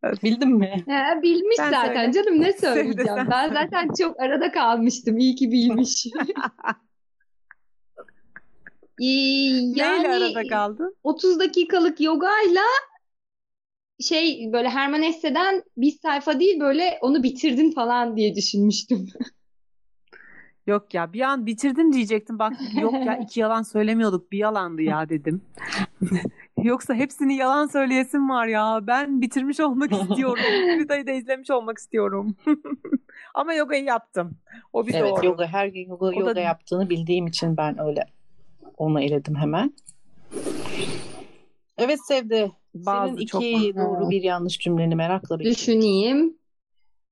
Evet. 0.04 0.24
Bildin 0.24 0.50
mi? 0.50 0.84
He, 0.88 1.22
bilmiş 1.22 1.56
Sen 1.58 1.72
zaten 1.72 2.12
söyle. 2.12 2.26
canım 2.26 2.42
ne 2.42 2.54
söyleyeceğim. 2.62 3.08
sen 3.16 3.30
Ben 3.30 3.54
zaten 3.54 3.90
çok 4.00 4.20
arada 4.20 4.52
kalmıştım. 4.52 5.18
İyi 5.18 5.36
ki 5.36 5.52
bilmiş. 5.52 6.08
Ee, 9.02 9.04
Neyle 9.06 9.82
yani 9.82 10.08
arada 10.08 10.48
kaldın? 10.48 10.96
30 11.04 11.40
dakikalık 11.40 12.02
yogayla 12.02 12.62
şey 14.00 14.50
böyle 14.54 14.70
Herman 14.70 15.02
Hesse'den 15.02 15.64
bir 15.78 15.92
sayfa 16.02 16.40
değil 16.40 16.60
böyle 16.60 16.98
onu 17.02 17.24
bitirdin 17.24 17.72
falan 17.72 18.18
diye 18.18 18.36
düşünmüştüm. 18.36 19.08
Yok 20.68 20.94
ya 20.94 21.14
bir 21.14 21.22
an 21.22 21.46
bitirdin 21.46 21.92
diyecektim. 21.94 22.40
Bak 22.40 22.54
yok 22.82 22.94
ya 22.94 23.18
iki 23.24 23.40
yalan 23.40 23.62
söylemiyorduk. 23.62 24.32
Bir 24.32 24.38
yalandı 24.38 24.82
ya 24.82 25.10
dedim. 25.10 25.42
Yoksa 26.64 26.94
hepsini 26.94 27.36
yalan 27.36 27.68
söyleyesim 27.68 28.30
var 28.30 28.48
ya. 28.48 28.80
Ben 28.88 29.22
bitirmiş 29.22 29.60
olmak 29.60 29.92
istiyorum. 30.02 30.44
Frida'yı 30.78 31.08
da 31.08 31.12
izlemiş 31.12 31.52
olmak 31.52 31.78
istiyorum. 31.78 32.36
Ama 33.34 33.54
yogayı 33.54 33.84
yaptım. 33.84 34.38
O 34.74 34.88
bir 34.88 34.94
Evet 34.94 35.12
doğru. 35.18 35.26
yoga 35.26 35.48
her 35.48 35.68
gün 35.68 35.90
yoga, 35.90 36.06
O 36.06 36.12
da- 36.12 36.16
yoga 36.16 36.40
yaptığını 36.42 36.90
bildiğim 36.90 37.28
için 37.28 37.58
ben 37.58 37.82
öyle 37.82 38.06
onu 38.78 39.02
eledim 39.02 39.36
hemen. 39.36 39.74
Evet 41.78 42.00
Sevde. 42.08 42.52
Bazı 42.76 43.14
Senin 43.16 43.26
çok- 43.26 43.44
iki 43.44 43.76
doğru 43.76 44.10
bir 44.10 44.24
yanlış 44.24 44.60
cümleni 44.60 44.96
merakla 44.96 45.40
bekliyorum. 45.40 45.58
Düşüneyim. 45.62 46.38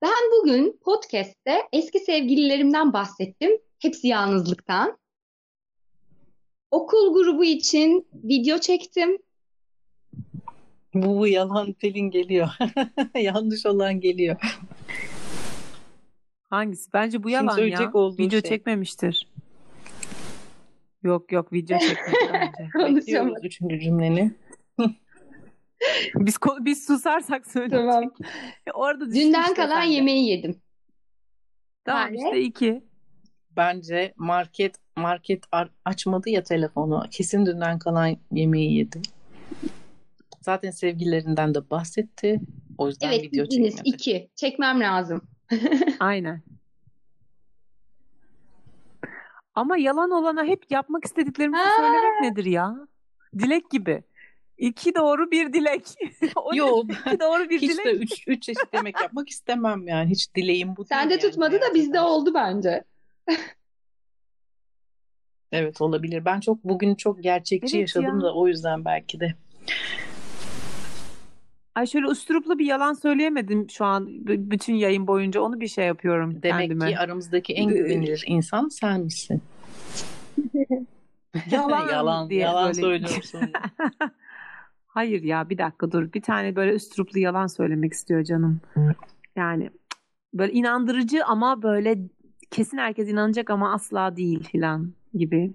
Ben 0.01 0.31
bugün 0.39 0.79
podcast'te 0.83 1.61
eski 1.73 1.99
sevgililerimden 1.99 2.93
bahsettim. 2.93 3.51
Hepsi 3.79 4.07
yalnızlıktan. 4.07 4.97
Okul 6.71 7.13
grubu 7.13 7.43
için 7.43 8.07
video 8.13 8.57
çektim. 8.57 9.17
Bu, 10.93 11.19
bu 11.19 11.27
yalan 11.27 11.73
Pelin 11.73 12.11
geliyor. 12.11 12.49
Yanlış 13.15 13.65
olan 13.65 13.99
geliyor. 13.99 14.35
Hangisi? 16.49 16.93
Bence 16.93 17.17
bu 17.23 17.29
Şimdi 17.29 17.33
yalan 17.33 17.47
ya. 17.49 17.55
söyleyecek 17.55 17.95
olduğun 17.95 18.17
Video 18.23 18.41
şey. 18.41 18.49
çekmemiştir. 18.49 19.27
Yok 21.03 21.31
yok 21.31 21.53
video 21.53 21.79
çekmedi 21.79 22.33
bence. 22.33 22.69
Konuşamadım. 22.73 23.45
Üçüncü 23.45 23.79
cümleni. 23.79 24.31
Biz 26.15 26.38
biz 26.61 26.86
susarsak 26.86 27.47
söyleyecek. 27.47 27.80
Tamam. 27.80 28.11
Orada 28.73 29.05
Dünden 29.11 29.53
kalan 29.53 29.82
sen 29.82 29.89
de. 29.89 29.93
yemeği 29.93 30.30
yedim. 30.30 30.61
Tamam 31.86 32.13
Yani- 32.13 32.17
işte 32.17 32.41
iki. 32.41 32.84
Bence 33.51 34.13
market 34.17 34.76
market 34.95 35.43
ar- 35.51 35.69
açmadı 35.86 36.30
ya 36.30 36.43
telefonu. 36.43 37.03
Kesin 37.11 37.45
dünden 37.45 37.80
kalan 37.80 38.17
yemeği 38.32 38.78
yedi. 38.78 39.01
Zaten 40.41 40.71
sevgililerinden 40.71 41.55
de 41.55 41.69
bahsetti. 41.69 42.39
O 42.78 42.88
yüzden 42.88 43.07
Evet 43.11 43.23
video 43.23 43.45
çekmedi. 43.45 43.76
İki. 43.84 44.30
Çekmem 44.36 44.80
lazım. 44.80 45.21
Aynen. 45.99 46.41
Ama 49.55 49.78
yalan 49.78 50.11
olana 50.11 50.43
hep 50.45 50.71
yapmak 50.71 51.05
istediklerimizi 51.05 51.63
Ha. 51.63 51.69
söylemek 51.78 52.21
nedir 52.21 52.45
ya? 52.45 52.76
Dilek 53.39 53.69
gibi. 53.71 54.03
İki 54.57 54.95
doğru 54.95 55.31
bir 55.31 55.53
dilek. 55.53 55.83
Yok. 56.53 56.85
İki 57.07 57.19
doğru 57.19 57.49
bir 57.49 57.61
Hiç 57.61 57.71
dilek. 57.71 57.85
de 57.85 57.91
üç, 57.91 58.23
üç 58.27 58.43
çeşit 58.43 58.73
yemek 58.73 59.01
yapmak 59.01 59.29
istemem 59.29 59.87
yani. 59.87 60.09
Hiç 60.09 60.35
dileğim 60.35 60.75
bu 60.77 60.85
Sende 60.85 61.09
değil 61.09 61.21
yani 61.23 61.31
tutmadı 61.31 61.55
da 61.61 61.73
bizde 61.73 62.01
oldu 62.01 62.33
bence. 62.33 62.83
Evet 65.51 65.81
olabilir. 65.81 66.25
Ben 66.25 66.39
çok 66.39 66.63
bugün 66.63 66.95
çok 66.95 67.23
gerçekçi 67.23 67.77
Evet 67.77 67.81
yaşadım 67.95 68.19
ya. 68.19 68.25
da 68.25 68.33
o 68.35 68.47
yüzden 68.47 68.85
belki 68.85 69.19
de. 69.19 69.35
Ay 71.75 71.87
şöyle 71.87 72.07
üsturuplu 72.07 72.59
bir 72.59 72.65
yalan 72.65 72.93
söyleyemedim 72.93 73.69
şu 73.69 73.85
an 73.85 74.27
b- 74.27 74.51
bütün 74.51 74.73
yayın 74.73 75.07
boyunca. 75.07 75.41
Onu 75.41 75.59
bir 75.59 75.67
şey 75.67 75.85
yapıyorum 75.85 76.41
Demek 76.43 76.59
kendime. 76.69 76.89
ki 76.89 76.97
aramızdaki 76.99 77.53
en 77.53 77.67
güvenilir 77.67 78.23
insan 78.27 78.67
senmişsin. 78.67 79.41
Yalan 81.51 81.89
yalan, 81.91 82.29
diye 82.29 82.41
yalan 82.41 82.67
böyle- 82.67 82.81
söylüyorsun. 82.81 83.41
Hayır 84.95 85.23
ya 85.23 85.49
bir 85.49 85.57
dakika 85.57 85.91
dur. 85.91 86.13
Bir 86.13 86.21
tane 86.21 86.55
böyle 86.55 86.71
üsturuplu 86.71 87.19
yalan 87.19 87.47
söylemek 87.47 87.93
istiyor 87.93 88.23
canım. 88.23 88.61
Yani 89.35 89.69
böyle 90.33 90.53
inandırıcı 90.53 91.25
ama 91.25 91.61
böyle 91.63 91.97
kesin 92.51 92.77
herkes 92.77 93.09
inanacak 93.09 93.49
ama 93.49 93.73
asla 93.73 94.15
değil 94.15 94.43
filan 94.43 94.93
gibi. 95.13 95.53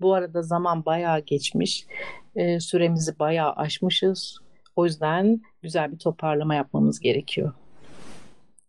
Bu 0.00 0.14
arada 0.14 0.42
zaman 0.42 0.84
bayağı 0.84 1.20
geçmiş. 1.20 1.86
Ee, 2.36 2.60
süremizi 2.60 3.18
bayağı 3.18 3.52
aşmışız. 3.52 4.38
O 4.76 4.84
yüzden 4.84 5.40
güzel 5.62 5.92
bir 5.92 5.98
toparlama 5.98 6.54
yapmamız 6.54 7.00
gerekiyor. 7.00 7.52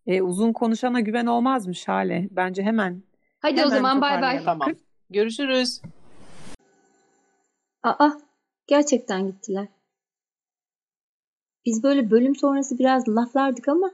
E, 0.07 0.21
uzun 0.21 0.53
konuşana 0.53 0.99
güven 0.99 1.25
olmazmış 1.25 1.87
hale. 1.87 2.27
Bence 2.31 2.63
hemen. 2.63 3.03
Hadi 3.39 3.53
o 3.53 3.57
Hemen 3.57 3.69
zaman 3.69 4.01
bay 4.01 4.21
bay. 4.21 4.43
Tamam. 4.43 4.69
Görüşürüz. 5.09 5.81
Aa, 7.83 8.09
gerçekten 8.67 9.27
gittiler. 9.27 9.67
Biz 11.67 11.83
böyle 11.83 12.11
bölüm 12.11 12.35
sonrası 12.35 12.79
biraz 12.79 13.07
laflardık 13.09 13.67
ama 13.67 13.91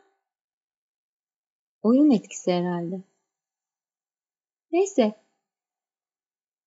oyun 1.81 2.11
etkisi 2.11 2.51
herhalde. 2.51 3.01
Neyse. 4.71 5.15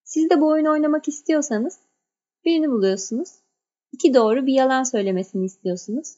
Siz 0.05 0.31
de 0.31 0.41
bu 0.41 0.49
oyunu 0.49 0.71
oynamak 0.71 1.09
istiyorsanız 1.09 1.79
birini 2.45 2.71
buluyorsunuz. 2.71 3.29
İki 3.93 4.15
doğru 4.15 4.47
bir 4.47 4.53
yalan 4.53 4.83
söylemesini 4.83 5.45
istiyorsunuz. 5.45 6.15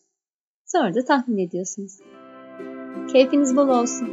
Sonra 0.67 0.95
da 0.95 1.05
tahmin 1.05 1.39
ediyorsunuz. 1.39 1.99
Keyfiniz 3.13 3.57
bol 3.57 3.69
olsun. 3.69 4.09